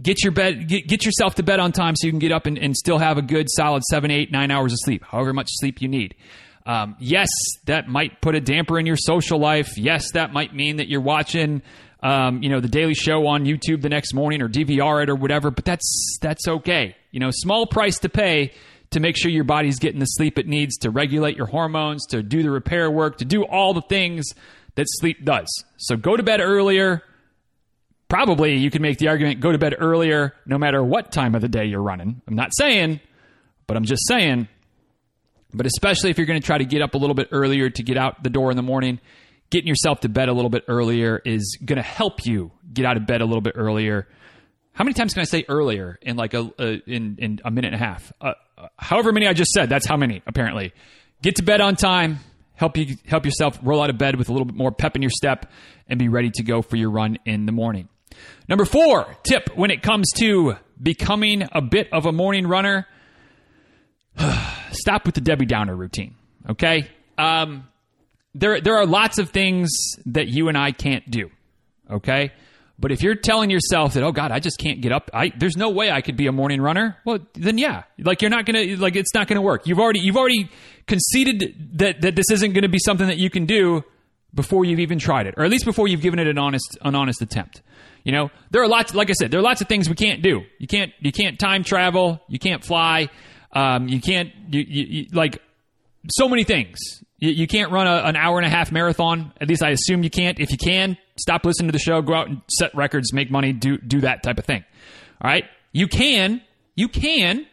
Get 0.00 0.22
your 0.22 0.32
bed, 0.32 0.68
get, 0.68 0.86
get 0.86 1.06
yourself 1.06 1.36
to 1.36 1.42
bed 1.42 1.58
on 1.58 1.72
time 1.72 1.94
so 1.96 2.06
you 2.06 2.12
can 2.12 2.18
get 2.18 2.32
up 2.32 2.44
and, 2.44 2.58
and 2.58 2.76
still 2.76 2.98
have 2.98 3.16
a 3.16 3.22
good 3.22 3.46
solid 3.48 3.82
seven, 3.84 4.10
eight, 4.10 4.30
nine 4.30 4.50
hours 4.50 4.72
of 4.72 4.78
sleep, 4.82 5.02
however 5.02 5.32
much 5.32 5.48
sleep 5.52 5.80
you 5.80 5.88
need. 5.88 6.14
Um, 6.66 6.96
yes, 6.98 7.30
that 7.64 7.88
might 7.88 8.20
put 8.20 8.34
a 8.34 8.40
damper 8.40 8.78
in 8.78 8.84
your 8.84 8.96
social 8.96 9.38
life. 9.38 9.78
Yes, 9.78 10.10
that 10.12 10.32
might 10.32 10.54
mean 10.54 10.76
that 10.76 10.88
you're 10.88 11.00
watching 11.00 11.62
um, 12.00 12.42
you 12.42 12.48
know, 12.50 12.60
the 12.60 12.68
Daily 12.68 12.94
Show 12.94 13.26
on 13.26 13.44
YouTube 13.44 13.82
the 13.82 13.88
next 13.88 14.12
morning 14.14 14.42
or 14.42 14.48
DVR 14.48 15.02
it 15.02 15.10
or 15.10 15.16
whatever, 15.16 15.50
but 15.50 15.64
that's 15.64 16.18
that's 16.20 16.46
okay. 16.46 16.96
You 17.10 17.20
know, 17.20 17.30
small 17.32 17.66
price 17.66 17.98
to 18.00 18.08
pay 18.08 18.52
to 18.90 19.00
make 19.00 19.16
sure 19.16 19.30
your 19.30 19.44
body's 19.44 19.78
getting 19.78 20.00
the 20.00 20.06
sleep 20.06 20.38
it 20.38 20.46
needs 20.46 20.76
to 20.78 20.90
regulate 20.90 21.36
your 21.36 21.46
hormones, 21.46 22.06
to 22.06 22.22
do 22.22 22.42
the 22.42 22.50
repair 22.50 22.90
work, 22.90 23.18
to 23.18 23.24
do 23.24 23.44
all 23.44 23.74
the 23.74 23.82
things 23.82 24.26
that 24.76 24.86
sleep 24.88 25.24
does. 25.24 25.46
So 25.78 25.96
go 25.96 26.16
to 26.16 26.22
bed 26.22 26.40
earlier. 26.40 27.02
Probably 28.08 28.56
you 28.56 28.70
can 28.70 28.82
make 28.82 28.98
the 28.98 29.08
argument 29.08 29.40
go 29.40 29.50
to 29.50 29.58
bed 29.58 29.74
earlier 29.78 30.34
no 30.46 30.58
matter 30.58 30.82
what 30.84 31.10
time 31.10 31.34
of 31.34 31.40
the 31.40 31.48
day 31.48 31.64
you're 31.64 31.82
running. 31.82 32.22
I'm 32.28 32.36
not 32.36 32.50
saying, 32.56 33.00
but 33.66 33.76
I'm 33.76 33.84
just 33.84 34.06
saying. 34.06 34.48
But 35.52 35.66
especially 35.66 36.10
if 36.10 36.18
you're 36.18 36.26
going 36.26 36.40
to 36.40 36.46
try 36.46 36.58
to 36.58 36.64
get 36.64 36.82
up 36.82 36.94
a 36.94 36.98
little 36.98 37.14
bit 37.14 37.28
earlier 37.32 37.70
to 37.70 37.82
get 37.82 37.96
out 37.96 38.22
the 38.22 38.30
door 38.30 38.50
in 38.50 38.56
the 38.56 38.62
morning, 38.62 39.00
getting 39.50 39.68
yourself 39.68 40.00
to 40.00 40.08
bed 40.08 40.28
a 40.28 40.32
little 40.32 40.50
bit 40.50 40.64
earlier 40.68 41.20
is 41.24 41.58
going 41.64 41.76
to 41.76 41.82
help 41.82 42.24
you 42.26 42.52
get 42.72 42.84
out 42.84 42.96
of 42.96 43.06
bed 43.06 43.20
a 43.20 43.24
little 43.24 43.40
bit 43.40 43.54
earlier. 43.56 44.08
How 44.72 44.84
many 44.84 44.94
times 44.94 45.14
can 45.14 45.22
I 45.22 45.24
say 45.24 45.44
earlier 45.48 45.98
in 46.02 46.16
like 46.16 46.34
a, 46.34 46.50
a 46.58 46.82
in 46.86 47.16
in 47.18 47.40
a 47.44 47.50
minute 47.50 47.72
and 47.72 47.82
a 47.82 47.84
half? 47.84 48.12
Uh, 48.20 48.32
however 48.78 49.12
many 49.12 49.26
I 49.26 49.32
just 49.32 49.50
said, 49.52 49.68
that's 49.68 49.86
how 49.86 49.96
many 49.96 50.22
apparently. 50.26 50.72
Get 51.22 51.36
to 51.36 51.42
bed 51.42 51.60
on 51.60 51.76
time. 51.76 52.18
Help 52.54 52.76
you 52.76 52.96
help 53.06 53.24
yourself 53.24 53.58
roll 53.62 53.82
out 53.82 53.90
of 53.90 53.98
bed 53.98 54.16
with 54.16 54.28
a 54.28 54.32
little 54.32 54.46
bit 54.46 54.56
more 54.56 54.72
pep 54.72 54.96
in 54.96 55.02
your 55.02 55.10
step 55.10 55.50
and 55.88 55.98
be 55.98 56.08
ready 56.08 56.30
to 56.34 56.42
go 56.42 56.62
for 56.62 56.76
your 56.76 56.90
run 56.90 57.18
in 57.24 57.46
the 57.46 57.52
morning. 57.52 57.88
Number 58.48 58.64
four 58.64 59.06
tip 59.24 59.50
when 59.56 59.70
it 59.70 59.82
comes 59.82 60.10
to 60.18 60.56
becoming 60.82 61.46
a 61.52 61.60
bit 61.60 61.88
of 61.92 62.06
a 62.06 62.12
morning 62.12 62.46
runner: 62.46 62.86
stop 64.72 65.06
with 65.06 65.14
the 65.14 65.20
Debbie 65.20 65.46
Downer 65.46 65.76
routine. 65.76 66.14
Okay. 66.48 66.88
Um, 67.18 67.66
there 68.38 68.60
there 68.60 68.76
are 68.76 68.86
lots 68.86 69.18
of 69.18 69.30
things 69.30 69.70
that 70.06 70.28
you 70.28 70.48
and 70.48 70.56
I 70.56 70.72
can't 70.72 71.08
do. 71.10 71.30
Okay? 71.90 72.32
But 72.78 72.92
if 72.92 73.02
you're 73.02 73.14
telling 73.14 73.48
yourself 73.48 73.94
that, 73.94 74.02
oh 74.02 74.12
God, 74.12 74.32
I 74.32 74.38
just 74.38 74.58
can't 74.58 74.82
get 74.82 74.92
up, 74.92 75.10
I, 75.14 75.32
there's 75.34 75.56
no 75.56 75.70
way 75.70 75.90
I 75.90 76.02
could 76.02 76.16
be 76.16 76.26
a 76.26 76.32
morning 76.32 76.60
runner. 76.60 76.98
Well, 77.06 77.20
then 77.32 77.56
yeah, 77.56 77.84
like 77.98 78.20
you're 78.20 78.30
not 78.30 78.44
gonna, 78.44 78.76
like 78.76 78.96
it's 78.96 79.14
not 79.14 79.28
gonna 79.28 79.40
work. 79.40 79.66
You've 79.66 79.78
already, 79.78 80.00
you've 80.00 80.16
already 80.18 80.50
conceded 80.86 81.78
that 81.78 82.02
that 82.02 82.16
this 82.16 82.30
isn't 82.30 82.52
gonna 82.52 82.68
be 82.68 82.78
something 82.78 83.06
that 83.06 83.16
you 83.18 83.30
can 83.30 83.46
do 83.46 83.82
before 84.34 84.66
you've 84.66 84.80
even 84.80 84.98
tried 84.98 85.26
it, 85.26 85.34
or 85.38 85.44
at 85.44 85.50
least 85.50 85.64
before 85.64 85.88
you've 85.88 86.02
given 86.02 86.18
it 86.18 86.28
an 86.28 86.38
honest, 86.38 86.76
an 86.82 86.94
honest 86.94 87.22
attempt. 87.22 87.62
You 88.04 88.12
know, 88.12 88.30
there 88.50 88.62
are 88.62 88.68
lots, 88.68 88.94
like 88.94 89.10
I 89.10 89.14
said, 89.14 89.32
there 89.32 89.40
are 89.40 89.42
lots 89.42 89.62
of 89.62 89.68
things 89.68 89.88
we 89.88 89.96
can't 89.96 90.22
do. 90.22 90.42
You 90.58 90.68
can't, 90.68 90.92
you 91.00 91.10
can't 91.10 91.40
time 91.40 91.64
travel. 91.64 92.20
You 92.28 92.38
can't 92.38 92.62
fly. 92.62 93.08
Um, 93.52 93.88
you 93.88 94.00
can't, 94.00 94.30
you, 94.48 94.60
you, 94.60 94.84
you 94.84 95.06
like 95.12 95.42
so 96.10 96.28
many 96.28 96.44
things. 96.44 96.78
You, 97.18 97.30
you 97.30 97.46
can't 97.46 97.72
run 97.72 97.86
a, 97.86 98.02
an 98.06 98.16
hour 98.16 98.38
and 98.38 98.46
a 98.46 98.50
half 98.50 98.70
marathon. 98.70 99.32
At 99.40 99.48
least 99.48 99.62
I 99.62 99.70
assume 99.70 100.02
you 100.02 100.10
can't. 100.10 100.38
If 100.38 100.50
you 100.50 100.58
can, 100.58 100.96
stop 101.18 101.44
listening 101.44 101.68
to 101.68 101.72
the 101.72 101.78
show, 101.78 102.02
go 102.02 102.14
out 102.14 102.28
and 102.28 102.42
set 102.48 102.74
records, 102.74 103.12
make 103.12 103.30
money, 103.30 103.52
do 103.52 103.78
do 103.78 104.00
that 104.02 104.22
type 104.22 104.38
of 104.38 104.44
thing. 104.44 104.64
All 105.20 105.30
right? 105.30 105.44
You 105.72 105.88
can, 105.88 106.42
you 106.74 106.88
can 106.88 107.46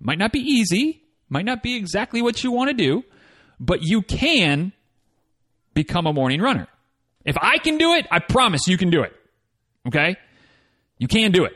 might 0.00 0.18
not 0.18 0.32
be 0.32 0.40
easy, 0.40 1.02
might 1.28 1.44
not 1.44 1.62
be 1.62 1.76
exactly 1.76 2.22
what 2.22 2.42
you 2.42 2.50
want 2.50 2.68
to 2.68 2.74
do, 2.74 3.04
but 3.60 3.82
you 3.82 4.02
can 4.02 4.72
become 5.74 6.06
a 6.06 6.12
morning 6.12 6.40
runner. 6.40 6.66
If 7.24 7.36
I 7.40 7.58
can 7.58 7.76
do 7.76 7.92
it, 7.94 8.06
I 8.10 8.18
promise 8.18 8.66
you 8.66 8.78
can 8.78 8.90
do 8.90 9.02
it. 9.02 9.12
Okay? 9.86 10.16
You 10.98 11.06
can 11.06 11.32
do 11.32 11.44
it. 11.44 11.52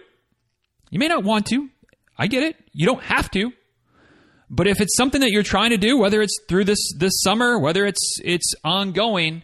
You 0.91 0.99
may 0.99 1.09
not 1.09 1.25
want 1.25 1.47
to. 1.47 1.69
I 2.17 2.27
get 2.27 2.43
it. 2.43 2.57
You 2.73 2.87
don't 2.87 3.03
have 3.03 3.31
to. 3.33 3.51
But 4.51 4.67
if 4.67 4.81
it's 4.81 4.97
something 4.97 5.21
that 5.21 5.31
you're 5.31 5.43
trying 5.43 5.71
to 5.71 5.77
do, 5.77 5.99
whether 5.99 6.21
it's 6.21 6.39
through 6.49 6.65
this 6.65 6.93
this 6.99 7.13
summer, 7.23 7.59
whether 7.59 7.87
it's 7.87 8.19
it's 8.23 8.55
ongoing, 8.63 9.43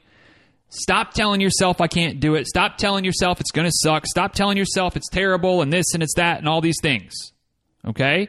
stop 0.68 1.14
telling 1.14 1.40
yourself 1.40 1.80
I 1.80 1.86
can't 1.86 2.20
do 2.20 2.34
it. 2.34 2.46
Stop 2.46 2.76
telling 2.76 3.04
yourself 3.04 3.40
it's 3.40 3.50
going 3.50 3.66
to 3.66 3.72
suck. 3.74 4.06
Stop 4.06 4.34
telling 4.34 4.56
yourself 4.56 4.96
it's 4.96 5.08
terrible 5.08 5.62
and 5.62 5.72
this 5.72 5.94
and 5.94 6.02
it's 6.02 6.14
that 6.14 6.38
and 6.38 6.48
all 6.48 6.60
these 6.60 6.78
things. 6.82 7.14
Okay? 7.86 8.28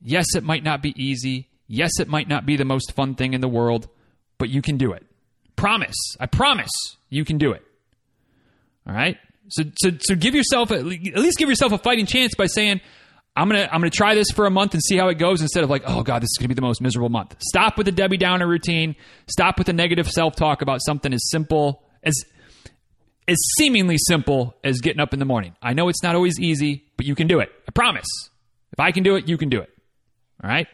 Yes, 0.00 0.26
it 0.34 0.44
might 0.44 0.64
not 0.64 0.82
be 0.82 0.94
easy. 1.02 1.48
Yes, 1.66 2.00
it 2.00 2.08
might 2.08 2.28
not 2.28 2.44
be 2.46 2.56
the 2.56 2.64
most 2.64 2.92
fun 2.92 3.14
thing 3.14 3.34
in 3.34 3.40
the 3.40 3.48
world, 3.48 3.88
but 4.38 4.48
you 4.48 4.62
can 4.62 4.76
do 4.76 4.92
it. 4.92 5.04
Promise. 5.56 5.96
I 6.20 6.26
promise 6.26 6.70
you 7.08 7.24
can 7.24 7.38
do 7.38 7.52
it. 7.52 7.64
All 8.86 8.94
right? 8.94 9.16
So, 9.48 9.64
so, 9.76 9.90
so 10.00 10.14
give 10.14 10.34
yourself, 10.34 10.70
a, 10.70 10.76
at 10.76 10.84
least 10.84 11.38
give 11.38 11.48
yourself 11.48 11.72
a 11.72 11.78
fighting 11.78 12.06
chance 12.06 12.34
by 12.34 12.46
saying, 12.46 12.80
I'm 13.34 13.48
gonna 13.48 13.68
I'm 13.72 13.80
gonna 13.80 13.90
try 13.90 14.14
this 14.14 14.30
for 14.30 14.44
a 14.46 14.50
month 14.50 14.74
and 14.74 14.82
see 14.82 14.96
how 14.96 15.08
it 15.08 15.16
goes 15.16 15.40
instead 15.40 15.64
of 15.64 15.70
like, 15.70 15.84
oh 15.86 16.02
god, 16.02 16.22
this 16.22 16.28
is 16.28 16.36
gonna 16.38 16.48
be 16.48 16.54
the 16.54 16.60
most 16.62 16.80
miserable 16.80 17.08
month. 17.08 17.34
Stop 17.40 17.78
with 17.78 17.86
the 17.86 17.92
Debbie 17.92 18.18
Downer 18.18 18.46
routine. 18.46 18.94
Stop 19.26 19.58
with 19.58 19.66
the 19.66 19.72
negative 19.72 20.10
self 20.10 20.36
talk 20.36 20.60
about 20.60 20.80
something 20.84 21.12
as 21.14 21.30
simple 21.30 21.82
as 22.02 22.14
as 23.28 23.38
seemingly 23.56 23.96
simple 23.98 24.54
as 24.62 24.80
getting 24.80 25.00
up 25.00 25.12
in 25.14 25.18
the 25.18 25.24
morning. 25.24 25.54
I 25.62 25.72
know 25.72 25.88
it's 25.88 26.02
not 26.02 26.14
always 26.14 26.38
easy, 26.38 26.84
but 26.96 27.06
you 27.06 27.14
can 27.14 27.26
do 27.26 27.40
it. 27.40 27.50
I 27.66 27.70
promise. 27.70 28.06
If 28.72 28.80
I 28.80 28.90
can 28.92 29.02
do 29.02 29.16
it, 29.16 29.28
you 29.28 29.38
can 29.38 29.48
do 29.48 29.60
it. 29.60 29.70
All 30.42 30.50
right. 30.50 30.66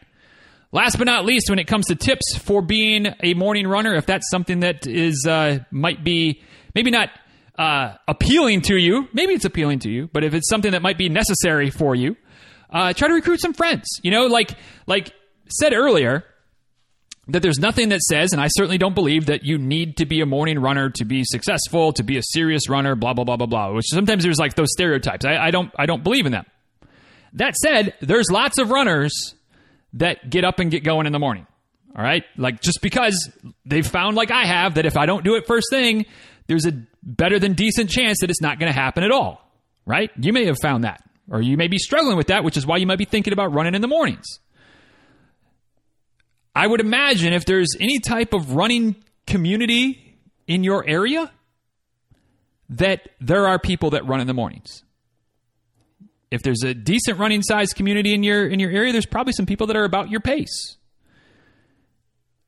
Last 0.72 0.98
but 0.98 1.04
not 1.04 1.24
least, 1.24 1.48
when 1.50 1.58
it 1.58 1.66
comes 1.66 1.86
to 1.86 1.94
tips 1.94 2.36
for 2.36 2.60
being 2.60 3.06
a 3.22 3.34
morning 3.34 3.66
runner, 3.66 3.94
if 3.94 4.06
that's 4.06 4.28
something 4.30 4.60
that 4.60 4.86
is 4.86 5.26
uh, 5.28 5.60
might 5.70 6.04
be 6.04 6.42
maybe 6.74 6.90
not 6.90 7.08
uh, 7.58 7.94
appealing 8.06 8.62
to 8.62 8.76
you, 8.76 9.08
maybe 9.12 9.32
it's 9.32 9.44
appealing 9.44 9.78
to 9.80 9.90
you, 9.90 10.08
but 10.12 10.24
if 10.24 10.34
it's 10.34 10.48
something 10.48 10.72
that 10.72 10.82
might 10.82 10.98
be 10.98 11.08
necessary 11.08 11.70
for 11.70 11.94
you, 11.94 12.16
uh, 12.70 12.92
try 12.92 13.08
to 13.08 13.14
recruit 13.14 13.40
some 13.40 13.54
friends. 13.54 13.86
You 14.02 14.10
know, 14.10 14.26
like 14.26 14.52
like 14.86 15.12
said 15.48 15.72
earlier, 15.72 16.24
that 17.28 17.42
there's 17.42 17.58
nothing 17.58 17.90
that 17.90 18.00
says, 18.00 18.32
and 18.32 18.40
I 18.40 18.48
certainly 18.48 18.78
don't 18.78 18.94
believe 18.94 19.26
that 19.26 19.44
you 19.44 19.58
need 19.58 19.98
to 19.98 20.06
be 20.06 20.20
a 20.20 20.26
morning 20.26 20.58
runner 20.58 20.90
to 20.90 21.04
be 21.04 21.24
successful, 21.24 21.92
to 21.94 22.02
be 22.02 22.16
a 22.16 22.22
serious 22.22 22.68
runner, 22.68 22.94
blah 22.94 23.12
blah 23.12 23.24
blah 23.24 23.36
blah 23.36 23.46
blah. 23.46 23.72
Which 23.72 23.86
sometimes 23.88 24.24
there's 24.24 24.38
like 24.38 24.54
those 24.54 24.72
stereotypes. 24.72 25.24
I, 25.24 25.36
I 25.36 25.50
don't 25.50 25.72
I 25.78 25.86
don't 25.86 26.02
believe 26.02 26.26
in 26.26 26.32
them. 26.32 26.46
That 27.34 27.54
said, 27.56 27.94
there's 28.00 28.30
lots 28.30 28.58
of 28.58 28.70
runners 28.70 29.34
that 29.94 30.30
get 30.30 30.44
up 30.44 30.58
and 30.58 30.70
get 30.70 30.82
going 30.84 31.06
in 31.06 31.12
the 31.12 31.18
morning. 31.18 31.46
All 31.96 32.02
right? 32.02 32.24
Like 32.36 32.60
just 32.60 32.80
because 32.80 33.30
they've 33.64 33.86
found 33.86 34.16
like 34.16 34.30
I 34.30 34.46
have 34.46 34.74
that 34.74 34.86
if 34.86 34.96
I 34.96 35.06
don't 35.06 35.24
do 35.24 35.34
it 35.36 35.46
first 35.46 35.66
thing, 35.70 36.06
there's 36.46 36.66
a 36.66 36.72
better 37.02 37.38
than 37.38 37.52
decent 37.52 37.90
chance 37.90 38.18
that 38.20 38.30
it's 38.30 38.40
not 38.40 38.58
going 38.58 38.72
to 38.72 38.78
happen 38.78 39.04
at 39.04 39.10
all. 39.10 39.42
Right? 39.84 40.10
You 40.18 40.32
may 40.32 40.46
have 40.46 40.56
found 40.60 40.84
that 40.84 41.02
or 41.30 41.40
you 41.42 41.56
may 41.56 41.68
be 41.68 41.78
struggling 41.78 42.16
with 42.16 42.28
that, 42.28 42.44
which 42.44 42.56
is 42.56 42.66
why 42.66 42.76
you 42.76 42.86
might 42.86 42.98
be 42.98 43.04
thinking 43.04 43.32
about 43.32 43.52
running 43.52 43.74
in 43.74 43.82
the 43.82 43.88
mornings. 43.88 44.26
I 46.54 46.66
would 46.66 46.80
imagine 46.80 47.32
if 47.32 47.44
there's 47.44 47.76
any 47.78 48.00
type 48.00 48.32
of 48.32 48.52
running 48.54 48.96
community 49.26 50.16
in 50.46 50.64
your 50.64 50.86
area 50.86 51.30
that 52.70 53.08
there 53.20 53.46
are 53.46 53.58
people 53.58 53.90
that 53.90 54.06
run 54.06 54.20
in 54.20 54.26
the 54.26 54.34
mornings 54.34 54.82
if 56.30 56.42
there's 56.42 56.62
a 56.62 56.74
decent 56.74 57.18
running 57.18 57.42
size 57.42 57.72
community 57.72 58.14
in 58.14 58.22
your 58.22 58.46
in 58.46 58.60
your 58.60 58.70
area, 58.70 58.92
there's 58.92 59.06
probably 59.06 59.32
some 59.32 59.46
people 59.46 59.66
that 59.68 59.76
are 59.76 59.84
about 59.84 60.10
your 60.10 60.20
pace. 60.20 60.76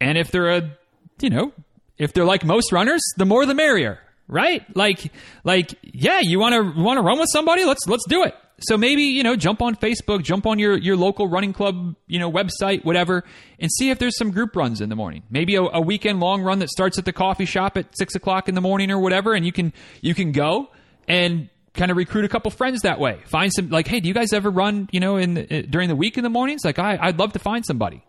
And 0.00 0.16
if 0.16 0.30
they're 0.30 0.50
a, 0.50 0.76
you 1.20 1.30
know, 1.30 1.52
if 1.98 2.12
they're 2.12 2.24
like 2.24 2.44
most 2.44 2.72
runners, 2.72 3.02
the 3.16 3.26
more 3.26 3.44
the 3.46 3.54
merrier, 3.54 3.98
right? 4.28 4.64
Like 4.76 5.12
like 5.44 5.74
yeah, 5.82 6.20
you 6.20 6.38
want 6.38 6.54
to 6.54 6.82
want 6.82 6.98
to 6.98 7.02
run 7.02 7.18
with 7.18 7.28
somebody? 7.32 7.64
Let's 7.64 7.86
let's 7.86 8.04
do 8.08 8.24
it. 8.24 8.34
So 8.62 8.76
maybe, 8.76 9.02
you 9.02 9.22
know, 9.22 9.36
jump 9.36 9.62
on 9.62 9.74
Facebook, 9.74 10.22
jump 10.22 10.46
on 10.46 10.58
your, 10.58 10.76
your 10.76 10.96
local 10.96 11.28
running 11.28 11.52
club, 11.52 11.96
you 12.06 12.18
know, 12.18 12.30
website, 12.30 12.84
whatever, 12.84 13.24
and 13.58 13.70
see 13.72 13.90
if 13.90 13.98
there's 13.98 14.16
some 14.18 14.30
group 14.30 14.54
runs 14.54 14.80
in 14.80 14.88
the 14.88 14.96
morning. 14.96 15.22
Maybe 15.30 15.54
a, 15.56 15.62
a 15.62 15.80
weekend 15.80 16.20
long 16.20 16.42
run 16.42 16.58
that 16.58 16.68
starts 16.68 16.98
at 16.98 17.04
the 17.04 17.12
coffee 17.12 17.46
shop 17.46 17.76
at 17.76 17.96
six 17.96 18.14
o'clock 18.14 18.48
in 18.48 18.54
the 18.54 18.60
morning 18.60 18.90
or 18.90 18.98
whatever, 18.98 19.34
and 19.34 19.46
you 19.46 19.52
can 19.52 19.72
you 20.02 20.14
can 20.14 20.32
go 20.32 20.68
and 21.08 21.48
kind 21.74 21.90
of 21.90 21.96
recruit 21.96 22.24
a 22.24 22.28
couple 22.28 22.50
friends 22.50 22.82
that 22.82 22.98
way. 22.98 23.20
Find 23.26 23.52
some 23.52 23.70
like, 23.70 23.86
hey, 23.86 24.00
do 24.00 24.08
you 24.08 24.14
guys 24.14 24.32
ever 24.32 24.50
run? 24.50 24.88
You 24.92 25.00
know, 25.00 25.16
in 25.16 25.34
the, 25.34 25.52
eh, 25.52 25.62
during 25.68 25.88
the 25.88 25.96
week 25.96 26.18
in 26.18 26.24
the 26.24 26.30
mornings? 26.30 26.62
Like, 26.64 26.78
I, 26.78 26.98
I'd 27.00 27.18
love 27.18 27.32
to 27.34 27.38
find 27.38 27.64
somebody 27.64 28.04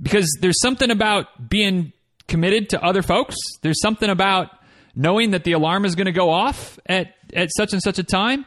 because 0.00 0.28
there's 0.40 0.60
something 0.60 0.90
about 0.90 1.48
being 1.48 1.92
committed 2.26 2.70
to 2.70 2.82
other 2.82 3.02
folks. 3.02 3.36
There's 3.62 3.80
something 3.80 4.08
about 4.08 4.50
knowing 4.94 5.30
that 5.30 5.44
the 5.44 5.52
alarm 5.52 5.84
is 5.84 5.94
going 5.94 6.06
to 6.06 6.12
go 6.12 6.30
off 6.30 6.78
at 6.86 7.14
at 7.34 7.50
such 7.56 7.72
and 7.72 7.82
such 7.82 7.98
a 7.98 8.04
time, 8.04 8.46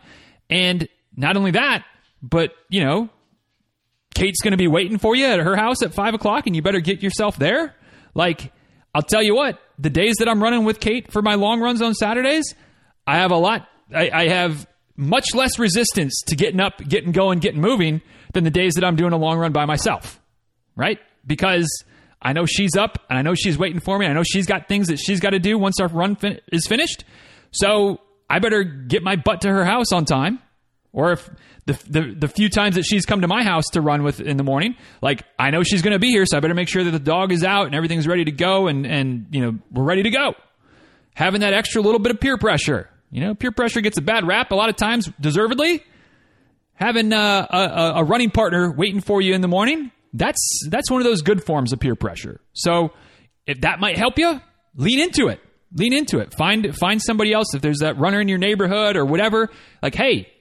and 0.52 0.88
not 1.16 1.38
only 1.38 1.52
that, 1.52 1.84
but 2.22 2.54
you 2.70 2.84
know, 2.84 3.10
Kate's 4.14 4.42
going 4.42 4.52
to 4.52 4.58
be 4.58 4.68
waiting 4.68 5.00
for 5.00 5.16
you 5.16 5.26
at 5.26 5.40
her 5.40 5.56
house 5.56 5.82
at 5.82 5.94
five 5.94 6.14
o'clock, 6.14 6.46
and 6.46 6.56
you 6.56 6.62
better 6.62 6.82
get 6.82 7.02
yourself 7.02 7.38
there. 7.38 7.76
Like, 8.14 8.52
I'll 8.94 9.02
tell 9.02 9.24
you 9.24 9.34
what, 9.34 9.60
the 9.80 9.90
days 9.90 10.18
that 10.20 10.28
I'm 10.30 10.44
running 10.44 10.66
with 10.66 10.80
Kate 10.80 11.12
for 11.12 11.22
my 11.22 11.36
long 11.36 11.62
runs 11.62 11.82
on 11.82 11.94
Saturdays, 11.96 12.54
I 13.08 13.18
have 13.18 13.32
a 13.32 13.38
lot 13.38 13.68
I, 13.94 14.10
I 14.14 14.28
have 14.28 14.68
much 14.96 15.34
less 15.34 15.58
resistance 15.60 16.22
to 16.28 16.36
getting 16.36 16.60
up, 16.60 16.78
getting 16.88 17.12
going, 17.12 17.40
getting 17.40 17.62
moving 17.62 18.02
than 18.34 18.44
the 18.44 18.52
days 18.52 18.74
that 18.74 18.84
I'm 18.84 18.96
doing 18.96 19.14
a 19.14 19.18
long 19.18 19.38
run 19.38 19.52
by 19.52 19.66
myself, 19.66 20.20
right? 20.76 21.00
Because 21.26 21.68
I 22.22 22.34
know 22.34 22.46
she's 22.46 22.76
up 22.76 23.00
and 23.10 23.18
I 23.18 23.22
know 23.22 23.34
she's 23.36 23.58
waiting 23.58 23.80
for 23.80 23.98
me. 23.98 24.06
I 24.06 24.14
know 24.14 24.24
she's 24.24 24.46
got 24.46 24.68
things 24.68 24.88
that 24.88 24.98
she's 24.98 25.20
got 25.20 25.32
to 25.32 25.40
do 25.40 25.58
once 25.58 25.80
our 25.80 25.88
run 25.88 26.16
fin- 26.16 26.40
is 26.52 26.68
finished. 26.68 27.04
So 27.52 28.00
I 28.32 28.40
better 28.40 28.64
get 28.64 29.04
my 29.04 29.18
butt 29.18 29.42
to 29.42 29.50
her 29.50 29.66
house 29.66 29.92
on 29.92 30.06
time. 30.06 30.40
Or 30.94 31.14
if 31.14 31.30
the, 31.66 31.74
the, 31.90 32.16
the 32.20 32.28
few 32.28 32.50
times 32.50 32.76
that 32.76 32.84
she's 32.84 33.06
come 33.06 33.22
to 33.22 33.28
my 33.28 33.44
house 33.44 33.66
to 33.74 33.82
run 33.82 34.04
with 34.04 34.20
in 34.20 34.38
the 34.38 34.44
morning, 34.44 34.76
like 35.02 35.24
I 35.40 35.52
know 35.52 35.64
she's 35.64 35.82
going 35.82 35.94
to 35.94 36.00
be 36.00 36.10
here, 36.10 36.26
so 36.26 36.38
I 36.38 36.40
better 36.40 36.54
make 36.54 36.68
sure 36.68 36.84
that 36.84 36.92
the 36.92 37.00
dog 37.00 37.32
is 37.32 37.44
out 37.44 37.68
and 37.68 37.76
everything's 37.76 38.08
ready 38.08 38.26
to 38.26 38.32
go, 38.32 38.68
and 38.68 38.86
and 38.86 39.28
you 39.32 39.42
know 39.42 39.58
we're 39.72 39.84
ready 39.84 40.04
to 40.04 40.10
go. 40.10 40.34
Having 41.14 41.42
that 41.42 41.54
extra 41.54 41.82
little 41.82 42.00
bit 42.00 42.12
of 42.12 42.20
peer 42.20 42.38
pressure, 42.38 42.90
you 43.10 43.22
know, 43.22 43.36
peer 43.36 43.52
pressure 43.52 43.82
gets 43.82 43.98
a 43.98 44.02
bad 44.02 44.26
rap 44.28 44.52
a 44.52 44.56
lot 44.56 44.70
of 44.70 44.76
times, 44.76 45.10
deservedly. 45.20 45.84
Having 46.74 47.14
uh, 47.14 47.48
a, 47.50 48.00
a 48.00 48.04
running 48.04 48.32
partner 48.32 48.72
waiting 48.72 49.02
for 49.02 49.22
you 49.22 49.34
in 49.34 49.42
the 49.42 49.48
morning, 49.48 49.92
that's 50.14 50.68
that's 50.70 50.90
one 50.90 51.00
of 51.00 51.06
those 51.06 51.22
good 51.22 51.44
forms 51.44 51.74
of 51.74 51.80
peer 51.80 51.96
pressure. 51.96 52.42
So 52.54 52.92
if 53.46 53.62
that 53.62 53.80
might 53.80 53.98
help 53.98 54.18
you, 54.18 54.42
lean 54.76 55.00
into 55.00 55.28
it. 55.28 55.40
Lean 55.74 55.94
into 55.94 56.20
it. 56.20 56.34
Find 56.34 56.76
find 56.76 57.02
somebody 57.02 57.32
else 57.32 57.54
if 57.54 57.62
there's 57.62 57.80
that 57.80 57.98
runner 57.98 58.20
in 58.20 58.28
your 58.28 58.38
neighborhood 58.38 58.98
or 58.98 59.06
whatever. 59.06 59.50
Like, 59.82 59.96
hey, 59.96 60.32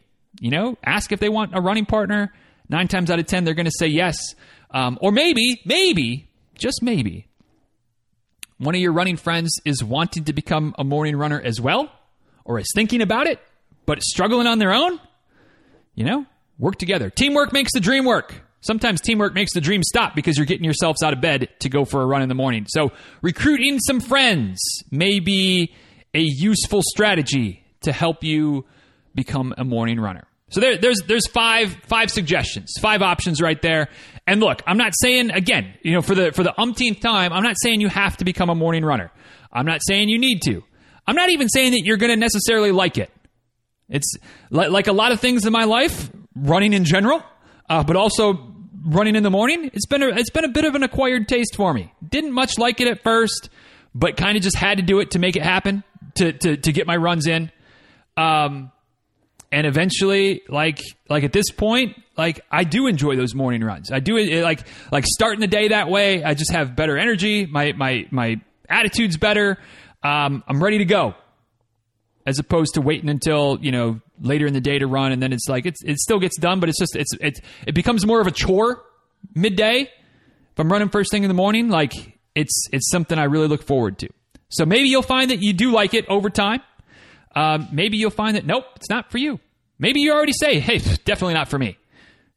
you 0.41 0.51
know, 0.51 0.77
ask 0.85 1.13
if 1.13 1.21
they 1.21 1.29
want 1.29 1.57
a 1.57 1.61
running 1.61 1.87
partner. 1.87 2.33
Nine 2.69 2.89
times 2.89 3.11
out 3.11 3.19
of 3.19 3.27
ten, 3.27 3.45
they're 3.45 3.55
going 3.55 3.67
to 3.67 3.73
say 3.77 3.89
yes. 3.89 4.35
Um, 4.71 4.99
or 5.01 5.11
maybe, 5.11 5.61
maybe, 5.65 6.29
just 6.55 6.83
maybe, 6.83 7.27
one 8.59 8.75
of 8.75 8.81
your 8.81 8.93
running 8.93 9.17
friends 9.17 9.61
is 9.65 9.83
wanting 9.83 10.25
to 10.25 10.33
become 10.33 10.75
a 10.79 10.85
morning 10.85 11.17
runner 11.17 11.41
as 11.41 11.61
well 11.61 11.91
or 12.45 12.59
is 12.59 12.71
thinking 12.75 13.03
about 13.03 13.27
it, 13.27 13.41
but 13.87 14.03
struggling 14.03 14.47
on 14.47 14.59
their 14.59 14.73
own, 14.73 15.01
you 15.95 16.05
know, 16.05 16.27
work 16.59 16.77
together. 16.77 17.11
Teamwork 17.11 17.53
makes 17.53 17.73
the 17.73 17.81
dream 17.81 18.05
work. 18.05 18.35
Sometimes 18.61 19.01
teamwork 19.01 19.35
makes 19.35 19.55
the 19.55 19.61
dream 19.61 19.83
stop 19.83 20.15
because 20.15 20.37
you're 20.37 20.47
getting 20.47 20.65
yourselves 20.65 21.03
out 21.03 21.13
of 21.13 21.21
bed 21.21 21.49
to 21.61 21.69
go 21.69 21.85
for 21.85 22.03
a 22.03 22.07
run 22.07 22.23
in 22.23 22.29
the 22.29 22.35
morning. 22.35 22.67
So, 22.69 22.93
recruiting 23.23 23.79
some 23.79 24.01
friends 24.01 24.61
may 24.91 25.19
be 25.21 25.75
a 26.13 26.21
useful 26.21 26.83
strategy 26.83 27.65
to 27.83 27.93
help 27.93 28.23
you 28.23 28.67
become 29.15 29.55
a 29.57 29.65
morning 29.65 29.99
runner. 29.99 30.25
So 30.51 30.61
there, 30.61 30.77
there's 30.77 31.01
there's 31.07 31.29
five 31.29 31.77
five 31.87 32.11
suggestions, 32.11 32.75
five 32.81 33.03
options 33.03 33.41
right 33.41 33.61
there. 33.63 33.89
And 34.27 34.41
look, 34.41 34.63
I'm 34.67 34.77
not 34.77 34.93
saying 35.01 35.31
again, 35.31 35.75
you 35.83 35.93
know, 35.93 36.03
for 36.03 36.15
the 36.15 36.33
for 36.33 36.43
the 36.43 36.59
umpteenth 36.61 37.01
time, 37.01 37.33
I'm 37.33 37.45
not 37.45 37.57
saying 37.63 37.81
you 37.81 37.89
have 37.89 38.17
to 38.19 38.25
become 38.25 38.51
a 38.51 38.55
morning 38.55 38.85
runner. 38.85 39.13
I'm 39.53 39.67
not 39.67 39.81
saying 39.87 40.09
you 40.09 40.19
need 40.19 40.43
to. 40.43 40.63
I'm 41.07 41.17
not 41.17 41.31
even 41.31 41.49
saying 41.49 41.73
that 41.73 41.83
you're 41.85 41.97
going 41.97 42.11
to 42.11 42.17
necessarily 42.17 42.73
like 42.73 42.99
it. 42.99 43.11
It's 43.89 44.15
like, 44.51 44.71
like, 44.71 44.87
a 44.87 44.93
lot 44.93 45.11
of 45.11 45.19
things 45.19 45.45
in 45.45 45.53
my 45.53 45.65
life, 45.65 46.09
running 46.37 46.73
in 46.73 46.85
general, 46.85 47.25
uh, 47.71 47.85
but 47.85 47.97
also 47.97 48.53
running 48.85 49.15
in 49.17 49.23
the 49.23 49.31
morning. 49.31 49.71
It's 49.73 49.87
been 49.87 50.03
a, 50.03 50.09
it's 50.09 50.31
been 50.31 50.45
a 50.45 50.49
bit 50.49 50.65
of 50.65 50.75
an 50.75 50.83
acquired 50.83 51.29
taste 51.29 51.55
for 51.57 51.73
me. 51.73 51.95
Didn't 52.07 52.33
much 52.33 52.59
like 52.59 52.81
it 52.81 52.89
at 52.89 53.03
first, 53.03 53.49
but 53.95 54.17
kind 54.17 54.37
of 54.37 54.43
just 54.43 54.57
had 54.57 54.77
to 54.79 54.83
do 54.83 55.01
it 55.01 55.13
to 55.13 55.19
make 55.19 55.37
it 55.37 55.43
happen 55.43 55.85
to 56.17 56.33
to, 56.33 56.57
to 56.57 56.73
get 56.73 56.87
my 56.87 56.97
runs 56.97 57.27
in. 57.27 57.51
Um, 58.17 58.73
and 59.53 59.67
eventually, 59.67 60.43
like 60.49 60.81
like 61.09 61.25
at 61.25 61.33
this 61.33 61.51
point, 61.51 61.97
like 62.17 62.41
I 62.51 62.65
do 62.65 62.87
enjoy 62.87 63.17
those 63.17 63.35
morning 63.35 63.63
runs. 63.63 63.91
I 63.93 64.01
do 64.01 64.19
like 64.43 64.67
like 64.91 65.05
starting 65.07 65.41
the 65.41 65.47
day 65.47 65.69
that 65.69 65.89
way. 65.89 66.23
I 66.25 66.35
just 66.35 66.53
have 66.53 66.75
better 66.77 66.99
energy. 66.99 67.47
My 67.47 67.73
my 67.73 68.07
my 68.11 68.41
attitude's 68.69 69.17
better. 69.17 69.59
um, 70.03 70.43
I'm 70.47 70.63
ready 70.63 70.79
to 70.79 70.85
go. 70.85 71.15
As 72.27 72.39
opposed 72.39 72.75
to 72.75 72.81
waiting 72.81 73.09
until 73.09 73.59
you 73.61 73.73
know 73.73 74.01
later 74.21 74.47
in 74.47 74.53
the 74.53 74.61
day 74.61 74.79
to 74.79 74.87
run, 74.87 75.13
and 75.13 75.23
then 75.23 75.33
it's 75.33 75.49
like 75.49 75.67
it's 75.67 75.83
it 75.85 75.99
still 75.99 76.19
gets 76.19 76.39
done, 76.39 76.61
but 76.61 76.69
it's 76.69 76.79
just 76.79 76.97
it's 76.97 77.13
it's 77.21 77.41
it 77.67 77.75
becomes 77.75 78.07
more 78.07 78.21
of 78.21 78.27
a 78.27 78.31
chore 78.31 78.83
midday. 79.35 79.83
If 79.83 80.59
I'm 80.59 80.71
running 80.71 80.89
first 80.89 81.11
thing 81.11 81.23
in 81.25 81.29
the 81.29 81.35
morning, 81.35 81.69
like 81.69 82.19
it's 82.35 82.69
it's 82.73 82.91
something 82.91 83.19
I 83.19 83.25
really 83.25 83.49
look 83.49 83.63
forward 83.63 83.99
to. 83.99 84.09
So 84.49 84.67
maybe 84.67 84.89
you'll 84.89 85.03
find 85.03 85.31
that 85.31 85.41
you 85.41 85.53
do 85.53 85.71
like 85.71 85.95
it 85.95 86.07
over 86.09 86.29
time. 86.31 86.61
Um, 87.35 87.69
maybe 87.71 87.97
you'll 87.97 88.11
find 88.11 88.37
that 88.37 88.45
nope, 88.45 88.65
it's 88.77 88.91
not 88.91 89.11
for 89.11 89.19
you. 89.19 89.41
Maybe 89.79 90.01
you 90.01 90.13
already 90.13 90.33
say, 90.33 90.61
hey, 90.61 90.79
definitely 91.05 91.35
not 91.35 91.49
for 91.49 91.59
me. 91.59 91.79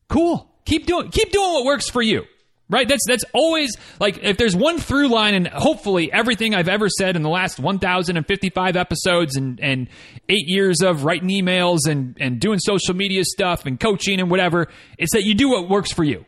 Cool. 0.08 0.50
Keep 0.66 0.86
doing 0.86 1.10
keep 1.10 1.32
doing 1.32 1.52
what 1.52 1.66
works 1.66 1.90
for 1.90 2.02
you. 2.02 2.24
Right? 2.70 2.88
That's 2.88 3.04
that's 3.08 3.26
always 3.34 3.78
like 4.00 4.20
if 4.24 4.38
there's 4.38 4.56
one 4.56 4.80
through 4.80 5.10
line 5.10 5.36
and 5.36 5.48
hopefully 5.48 6.12
everything 6.12 6.56
I've 6.56 6.70
ever 6.70 6.90
said 6.90 7.16
in 7.16 7.22
the 7.22 7.30
last 7.30 7.60
1055 7.60 8.76
episodes 8.78 9.36
and 9.36 9.60
and 9.60 9.90
8 10.30 10.48
years 10.48 10.82
of 10.82 11.04
writing 11.04 11.30
emails 11.30 11.80
and 11.88 12.18
and 12.20 12.40
doing 12.40 12.60
social 12.60 12.96
media 12.96 13.26
stuff 13.26 13.66
and 13.66 13.80
coaching 13.80 14.20
and 14.20 14.32
whatever, 14.32 14.70
it's 14.98 15.12
that 15.14 15.24
you 15.24 15.36
do 15.36 15.50
what 15.50 15.70
works 15.70 15.92
for 15.92 16.04
you. 16.04 16.26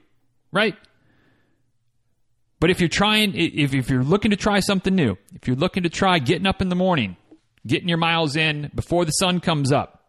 Right? 0.52 0.76
But 2.60 2.70
if 2.70 2.80
you're 2.80 2.90
trying 2.90 3.34
if 3.36 3.74
if 3.74 3.90
you're 3.90 4.04
looking 4.04 4.32
to 4.32 4.38
try 4.38 4.60
something 4.60 4.94
new, 4.94 5.18
if 5.34 5.48
you're 5.48 5.58
looking 5.58 5.84
to 5.84 5.90
try 5.90 6.20
getting 6.20 6.48
up 6.48 6.62
in 6.62 6.70
the 6.70 6.76
morning, 6.76 7.16
getting 7.66 7.88
your 7.88 7.98
miles 7.98 8.36
in 8.36 8.72
before 8.76 9.06
the 9.06 9.12
sun 9.12 9.40
comes 9.40 9.72
up, 9.72 10.06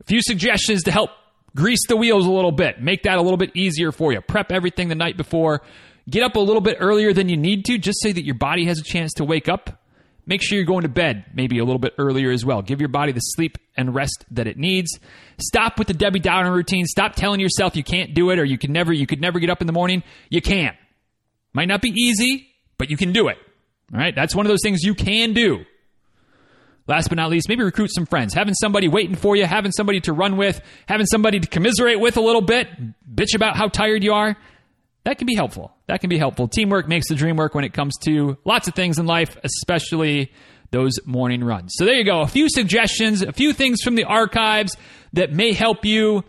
a 0.00 0.04
few 0.04 0.20
suggestions 0.22 0.82
to 0.84 0.92
help 0.92 1.10
grease 1.54 1.86
the 1.88 1.96
wheels 1.96 2.26
a 2.26 2.30
little 2.30 2.52
bit, 2.52 2.80
make 2.80 3.02
that 3.04 3.18
a 3.18 3.22
little 3.22 3.36
bit 3.36 3.50
easier 3.54 3.92
for 3.92 4.12
you. 4.12 4.20
Prep 4.20 4.52
everything 4.52 4.88
the 4.88 4.94
night 4.94 5.16
before. 5.16 5.62
Get 6.08 6.22
up 6.22 6.36
a 6.36 6.40
little 6.40 6.60
bit 6.60 6.78
earlier 6.80 7.12
than 7.12 7.28
you 7.28 7.36
need 7.36 7.64
to, 7.66 7.78
just 7.78 8.00
so 8.00 8.12
that 8.12 8.24
your 8.24 8.34
body 8.34 8.64
has 8.66 8.78
a 8.80 8.82
chance 8.82 9.12
to 9.14 9.24
wake 9.24 9.48
up. 9.48 9.80
Make 10.26 10.42
sure 10.42 10.56
you're 10.56 10.66
going 10.66 10.82
to 10.82 10.88
bed 10.88 11.24
maybe 11.34 11.58
a 11.58 11.64
little 11.64 11.78
bit 11.78 11.94
earlier 11.98 12.30
as 12.30 12.44
well. 12.44 12.62
Give 12.62 12.80
your 12.80 12.88
body 12.88 13.12
the 13.12 13.20
sleep 13.20 13.58
and 13.76 13.94
rest 13.94 14.24
that 14.30 14.46
it 14.46 14.56
needs. 14.56 14.98
Stop 15.40 15.78
with 15.78 15.88
the 15.88 15.94
Debbie 15.94 16.20
Downer 16.20 16.52
routine. 16.52 16.84
Stop 16.86 17.16
telling 17.16 17.40
yourself 17.40 17.74
you 17.74 17.82
can't 17.82 18.14
do 18.14 18.30
it 18.30 18.38
or 18.38 18.44
you 18.44 18.58
could 18.58 18.70
never 18.70 18.92
you 18.92 19.06
could 19.06 19.20
never 19.20 19.40
get 19.40 19.50
up 19.50 19.60
in 19.60 19.66
the 19.66 19.72
morning. 19.72 20.02
You 20.28 20.40
can. 20.40 20.76
Might 21.52 21.68
not 21.68 21.82
be 21.82 21.88
easy, 21.88 22.48
but 22.78 22.90
you 22.90 22.96
can 22.96 23.12
do 23.12 23.28
it. 23.28 23.38
All 23.92 23.98
right? 23.98 24.14
That's 24.14 24.34
one 24.34 24.46
of 24.46 24.50
those 24.50 24.62
things 24.62 24.82
you 24.82 24.94
can 24.94 25.32
do. 25.32 25.64
Last 26.90 27.08
but 27.08 27.14
not 27.14 27.30
least, 27.30 27.48
maybe 27.48 27.62
recruit 27.62 27.94
some 27.94 28.04
friends. 28.04 28.34
Having 28.34 28.54
somebody 28.54 28.88
waiting 28.88 29.14
for 29.14 29.36
you, 29.36 29.46
having 29.46 29.70
somebody 29.70 30.00
to 30.00 30.12
run 30.12 30.36
with, 30.36 30.60
having 30.88 31.06
somebody 31.06 31.38
to 31.38 31.46
commiserate 31.46 32.00
with 32.00 32.16
a 32.16 32.20
little 32.20 32.40
bit, 32.40 32.66
bitch 33.08 33.36
about 33.36 33.56
how 33.56 33.68
tired 33.68 34.02
you 34.02 34.12
are. 34.12 34.36
That 35.04 35.16
can 35.16 35.28
be 35.28 35.36
helpful. 35.36 35.72
That 35.86 36.00
can 36.00 36.10
be 36.10 36.18
helpful. 36.18 36.48
Teamwork 36.48 36.88
makes 36.88 37.06
the 37.06 37.14
dream 37.14 37.36
work 37.36 37.54
when 37.54 37.62
it 37.62 37.72
comes 37.72 37.96
to 38.06 38.38
lots 38.44 38.66
of 38.66 38.74
things 38.74 38.98
in 38.98 39.06
life, 39.06 39.36
especially 39.44 40.32
those 40.72 40.94
morning 41.06 41.44
runs. 41.44 41.74
So 41.76 41.84
there 41.84 41.94
you 41.94 42.04
go. 42.04 42.22
A 42.22 42.26
few 42.26 42.48
suggestions, 42.48 43.22
a 43.22 43.32
few 43.32 43.52
things 43.52 43.82
from 43.82 43.94
the 43.94 44.04
archives 44.04 44.76
that 45.12 45.32
may 45.32 45.52
help 45.52 45.84
you 45.84 46.24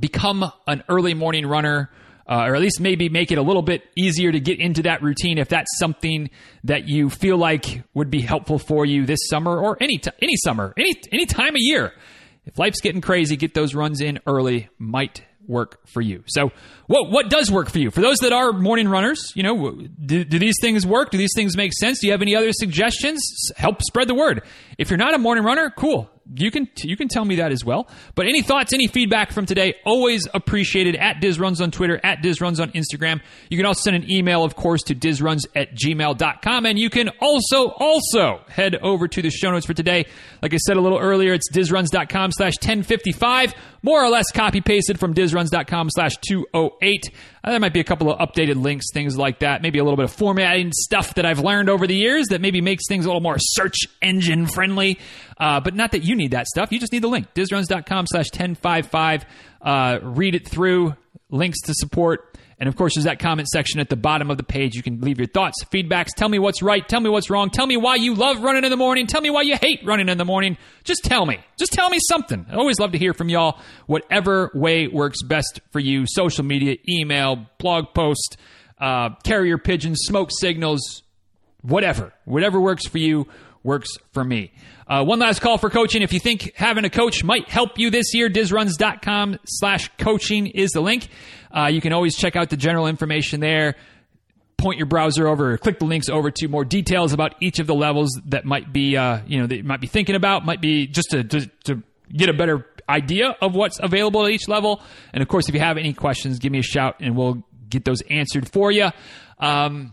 become 0.00 0.50
an 0.66 0.82
early 0.88 1.12
morning 1.12 1.46
runner 1.46 1.90
uh, 2.28 2.44
or 2.46 2.54
at 2.54 2.60
least 2.60 2.80
maybe 2.80 3.08
make 3.08 3.32
it 3.32 3.38
a 3.38 3.42
little 3.42 3.62
bit 3.62 3.82
easier 3.96 4.30
to 4.30 4.40
get 4.40 4.60
into 4.60 4.82
that 4.82 5.02
routine 5.02 5.38
if 5.38 5.48
that's 5.48 5.78
something 5.78 6.30
that 6.64 6.86
you 6.86 7.08
feel 7.08 7.38
like 7.38 7.82
would 7.94 8.10
be 8.10 8.20
helpful 8.20 8.58
for 8.58 8.84
you 8.84 9.06
this 9.06 9.20
summer 9.28 9.58
or 9.58 9.78
any 9.80 9.98
t- 9.98 10.10
any 10.20 10.36
summer, 10.36 10.74
any 10.76 10.94
any 11.12 11.26
time 11.26 11.50
of 11.50 11.60
year. 11.60 11.92
If 12.44 12.58
life's 12.58 12.80
getting 12.80 13.00
crazy, 13.00 13.36
get 13.36 13.54
those 13.54 13.74
runs 13.74 14.00
in 14.00 14.20
early 14.26 14.68
might 14.78 15.22
work 15.46 15.86
for 15.86 16.02
you. 16.02 16.22
So, 16.26 16.52
what 16.86 17.10
what 17.10 17.30
does 17.30 17.50
work 17.50 17.70
for 17.70 17.78
you? 17.78 17.90
For 17.90 18.00
those 18.02 18.18
that 18.18 18.32
are 18.32 18.52
morning 18.52 18.88
runners, 18.88 19.32
you 19.34 19.42
know, 19.42 19.72
do, 20.04 20.24
do 20.24 20.38
these 20.38 20.56
things 20.60 20.86
work? 20.86 21.10
Do 21.10 21.18
these 21.18 21.32
things 21.34 21.56
make 21.56 21.72
sense? 21.72 22.00
Do 22.00 22.06
you 22.06 22.12
have 22.12 22.22
any 22.22 22.36
other 22.36 22.52
suggestions? 22.52 23.20
Help 23.56 23.82
spread 23.82 24.08
the 24.08 24.14
word. 24.14 24.42
If 24.76 24.90
you're 24.90 24.98
not 24.98 25.14
a 25.14 25.18
morning 25.18 25.44
runner, 25.44 25.72
cool 25.76 26.10
you 26.34 26.50
can 26.50 26.68
you 26.82 26.96
can 26.96 27.08
tell 27.08 27.24
me 27.24 27.36
that 27.36 27.52
as 27.52 27.64
well. 27.64 27.88
But 28.14 28.26
any 28.26 28.42
thoughts, 28.42 28.72
any 28.72 28.86
feedback 28.86 29.32
from 29.32 29.46
today, 29.46 29.74
always 29.84 30.28
appreciated 30.32 30.96
at 30.96 31.20
DizRuns 31.20 31.60
on 31.60 31.70
Twitter, 31.70 32.00
at 32.04 32.22
DizRuns 32.22 32.60
on 32.60 32.70
Instagram. 32.72 33.20
You 33.48 33.56
can 33.56 33.66
also 33.66 33.82
send 33.82 33.96
an 33.96 34.10
email, 34.10 34.44
of 34.44 34.54
course, 34.54 34.82
to 34.84 34.94
DizRuns 34.94 35.46
at 35.54 35.74
gmail.com. 35.74 36.66
And 36.66 36.78
you 36.78 36.90
can 36.90 37.10
also, 37.20 37.68
also 37.68 38.42
head 38.48 38.76
over 38.76 39.08
to 39.08 39.22
the 39.22 39.30
show 39.30 39.50
notes 39.50 39.66
for 39.66 39.74
today. 39.74 40.06
Like 40.42 40.54
I 40.54 40.58
said 40.58 40.76
a 40.76 40.80
little 40.80 40.98
earlier, 40.98 41.32
it's 41.32 41.50
DizRuns.com 41.50 42.32
slash 42.32 42.54
1055 42.56 43.54
more 43.82 44.02
or 44.02 44.08
less 44.08 44.30
copy 44.32 44.60
pasted 44.60 44.98
from 44.98 45.14
dizruns.com 45.14 45.90
slash 45.90 46.16
208. 46.28 47.10
Uh, 47.44 47.50
there 47.50 47.60
might 47.60 47.72
be 47.72 47.80
a 47.80 47.84
couple 47.84 48.12
of 48.12 48.18
updated 48.18 48.62
links, 48.62 48.86
things 48.92 49.16
like 49.16 49.40
that. 49.40 49.62
Maybe 49.62 49.78
a 49.78 49.84
little 49.84 49.96
bit 49.96 50.04
of 50.04 50.12
formatting 50.12 50.72
stuff 50.72 51.14
that 51.14 51.24
I've 51.24 51.40
learned 51.40 51.68
over 51.68 51.86
the 51.86 51.94
years 51.94 52.26
that 52.28 52.40
maybe 52.40 52.60
makes 52.60 52.84
things 52.88 53.04
a 53.04 53.08
little 53.08 53.22
more 53.22 53.36
search 53.38 53.76
engine 54.02 54.46
friendly. 54.46 54.98
Uh, 55.38 55.60
but 55.60 55.74
not 55.74 55.92
that 55.92 56.02
you 56.02 56.16
need 56.16 56.32
that 56.32 56.46
stuff. 56.46 56.72
You 56.72 56.80
just 56.80 56.92
need 56.92 57.02
the 57.02 57.08
link, 57.08 57.32
dizruns.com 57.34 58.06
slash 58.08 58.26
1055. 58.32 59.24
Uh, 59.60 59.98
read 60.02 60.34
it 60.34 60.48
through, 60.48 60.94
links 61.30 61.60
to 61.62 61.74
support 61.74 62.36
and 62.60 62.68
of 62.68 62.74
course, 62.74 62.94
there's 62.94 63.04
that 63.04 63.20
comment 63.20 63.46
section 63.48 63.78
at 63.78 63.88
the 63.88 63.96
bottom 63.96 64.30
of 64.30 64.36
the 64.36 64.42
page. 64.42 64.74
You 64.74 64.82
can 64.82 65.00
leave 65.00 65.18
your 65.18 65.28
thoughts, 65.28 65.62
feedbacks, 65.72 66.08
tell 66.16 66.28
me 66.28 66.40
what's 66.40 66.60
right, 66.60 66.86
tell 66.86 67.00
me 67.00 67.08
what's 67.08 67.30
wrong, 67.30 67.50
tell 67.50 67.66
me 67.66 67.76
why 67.76 67.94
you 67.94 68.14
love 68.14 68.42
running 68.42 68.64
in 68.64 68.70
the 68.70 68.76
morning, 68.76 69.06
tell 69.06 69.20
me 69.20 69.30
why 69.30 69.42
you 69.42 69.56
hate 69.56 69.80
running 69.84 70.08
in 70.08 70.18
the 70.18 70.24
morning. 70.24 70.58
Just 70.82 71.04
tell 71.04 71.24
me. 71.24 71.38
Just 71.56 71.72
tell 71.72 71.88
me 71.88 71.98
something. 72.08 72.46
I 72.50 72.56
always 72.56 72.80
love 72.80 72.92
to 72.92 72.98
hear 72.98 73.14
from 73.14 73.28
y'all, 73.28 73.60
whatever 73.86 74.50
way 74.54 74.88
works 74.88 75.22
best 75.22 75.60
for 75.70 75.78
you 75.78 76.04
social 76.06 76.44
media, 76.44 76.76
email, 76.88 77.46
blog 77.58 77.94
post, 77.94 78.36
uh, 78.80 79.10
carrier 79.22 79.58
pigeons, 79.58 80.00
smoke 80.02 80.30
signals, 80.32 81.02
whatever. 81.62 82.12
Whatever 82.24 82.60
works 82.60 82.86
for 82.86 82.98
you 82.98 83.28
works 83.68 83.90
for 84.12 84.24
me. 84.24 84.50
Uh, 84.88 85.04
one 85.04 85.18
last 85.18 85.40
call 85.40 85.58
for 85.58 85.68
coaching. 85.68 86.00
If 86.00 86.14
you 86.14 86.18
think 86.18 86.54
having 86.56 86.86
a 86.86 86.90
coach 86.90 87.22
might 87.22 87.48
help 87.48 87.78
you 87.78 87.90
this 87.90 88.14
year, 88.14 88.30
dizruns.com 88.30 89.38
slash 89.44 89.90
coaching 89.98 90.46
is 90.46 90.70
the 90.70 90.80
link. 90.80 91.08
Uh, 91.54 91.66
you 91.66 91.80
can 91.80 91.92
always 91.92 92.16
check 92.16 92.34
out 92.34 92.48
the 92.48 92.56
general 92.56 92.86
information 92.86 93.40
there. 93.40 93.76
Point 94.56 94.78
your 94.78 94.86
browser 94.86 95.28
over, 95.28 95.56
click 95.58 95.78
the 95.78 95.84
links 95.84 96.08
over 96.08 96.32
to 96.32 96.48
more 96.48 96.64
details 96.64 97.12
about 97.12 97.34
each 97.40 97.60
of 97.60 97.68
the 97.68 97.74
levels 97.74 98.18
that 98.24 98.44
might 98.44 98.72
be, 98.72 98.96
uh, 98.96 99.20
you 99.26 99.38
know, 99.38 99.46
that 99.46 99.56
you 99.58 99.62
might 99.62 99.80
be 99.80 99.86
thinking 99.86 100.16
about, 100.16 100.44
might 100.44 100.60
be 100.60 100.86
just 100.88 101.10
to, 101.10 101.22
to, 101.22 101.46
to 101.64 101.82
get 102.12 102.28
a 102.28 102.32
better 102.32 102.66
idea 102.88 103.36
of 103.40 103.54
what's 103.54 103.78
available 103.80 104.24
at 104.24 104.32
each 104.32 104.48
level. 104.48 104.80
And 105.12 105.22
of 105.22 105.28
course, 105.28 105.48
if 105.48 105.54
you 105.54 105.60
have 105.60 105.76
any 105.76 105.92
questions, 105.92 106.38
give 106.40 106.50
me 106.50 106.58
a 106.58 106.62
shout 106.62 106.96
and 107.00 107.16
we'll 107.16 107.44
get 107.68 107.84
those 107.84 108.00
answered 108.10 108.50
for 108.50 108.72
you. 108.72 108.88
Um, 109.38 109.92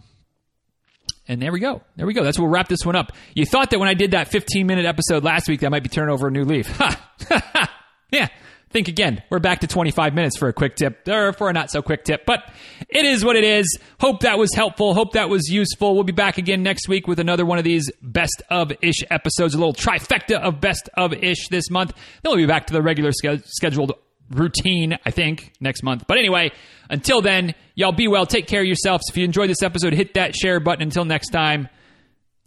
and 1.28 1.42
there 1.42 1.52
we 1.52 1.60
go. 1.60 1.82
There 1.96 2.06
we 2.06 2.14
go. 2.14 2.24
That's 2.24 2.38
we'll 2.40 2.50
wrap 2.50 2.68
this 2.68 2.86
one 2.86 2.96
up. 2.96 3.12
You 3.34 3.46
thought 3.46 3.72
that 3.72 3.80
when 3.80 3.90
I 3.90 3.94
did 3.94 4.12
that 4.12 4.28
15 4.30 4.66
minute 4.68 4.86
episode 4.86 5.24
last 5.24 5.48
week, 5.48 5.62
that 5.62 5.72
might 5.72 5.84
be 5.84 5.90
turning 5.90 6.14
over 6.14 6.28
a 6.28 6.32
new 6.32 6.44
leaf. 6.46 6.68
Ha. 6.78 7.72
Yeah. 8.12 8.28
Think 8.70 8.88
again. 8.88 9.24
We're 9.30 9.40
back 9.40 9.62
to 9.62 9.68
25 9.68 10.14
minutes 10.14 10.38
for 10.38 10.48
a 10.50 10.54
quick 10.54 10.76
tip, 10.76 11.08
or 11.08 11.32
for 11.34 11.50
a 11.50 11.54
not 11.54 11.72
so 11.72 11.82
quick 11.82 12.04
tip, 12.04 12.26
but 12.26 12.52
it 12.90 13.06
is 13.06 13.24
what 13.24 13.36
it 13.36 13.44
is. 13.44 13.78
Hope 14.00 14.22
that 14.22 14.38
was 14.38 14.54
helpful. 14.54 14.94
Hope 14.94 15.14
that 15.14 15.30
was 15.30 15.48
useful. 15.48 15.96
We'll 15.96 16.04
be 16.04 16.12
back 16.12 16.38
again 16.38 16.62
next 16.62 16.90
week 16.90 17.08
with 17.08 17.20
another 17.20 17.46
one 17.46 17.58
of 17.58 17.64
these 17.64 17.90
best 18.02 18.44
of 18.50 18.74
ish 18.82 19.00
episodes, 19.10 19.54
a 19.54 19.58
little 19.58 19.74
trifecta 19.74 20.40
of 20.40 20.60
best 20.60 20.90
of 20.96 21.14
ish 21.14 21.48
this 21.48 21.70
month. 21.70 21.94
Then 22.22 22.32
we'll 22.32 22.38
be 22.38 22.46
back 22.46 22.68
to 22.68 22.74
the 22.74 22.82
regular 22.82 23.12
scheduled 23.14 23.94
routine, 24.30 24.98
I 25.06 25.12
think, 25.12 25.54
next 25.60 25.84
month. 25.84 26.06
But 26.08 26.18
anyway, 26.18 26.52
until 26.90 27.22
then, 27.22 27.54
y'all 27.76 27.92
be 27.92 28.08
well. 28.08 28.26
Take 28.26 28.48
care 28.48 28.62
of 28.62 28.68
yourselves. 28.68 29.04
If 29.10 29.18
you 29.18 29.26
enjoyed 29.26 29.50
this 29.50 29.64
episode, 29.64 29.94
hit 29.94 30.16
that 30.16 30.36
share 30.36 30.60
button. 30.60 30.82
Until 30.84 31.06
next 31.06 31.30
time, 31.30 31.70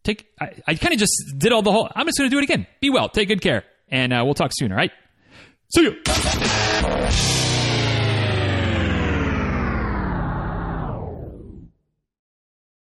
take. 0.05 0.27
I, 0.41 0.53
I 0.67 0.75
kind 0.75 0.93
of 0.93 1.01
just 1.01 1.15
did 1.37 1.53
all 1.53 1.63
the 1.63 1.73
whole. 1.73 1.91
I'm 1.95 2.07
just 2.07 2.19
going 2.19 2.31
to 2.31 2.35
do 2.35 2.39
it 2.39 2.45
again. 2.45 2.67
Be 2.81 2.91
well. 2.91 3.09
Take 3.09 3.29
good 3.29 3.43
care, 3.43 3.65
and 3.89 4.13
uh, 4.13 4.23
we'll 4.25 4.35
talk 4.35 4.51
soon. 4.55 4.73
All 4.73 4.79
right. 4.79 4.93
See 5.75 5.83
you. 5.83 7.38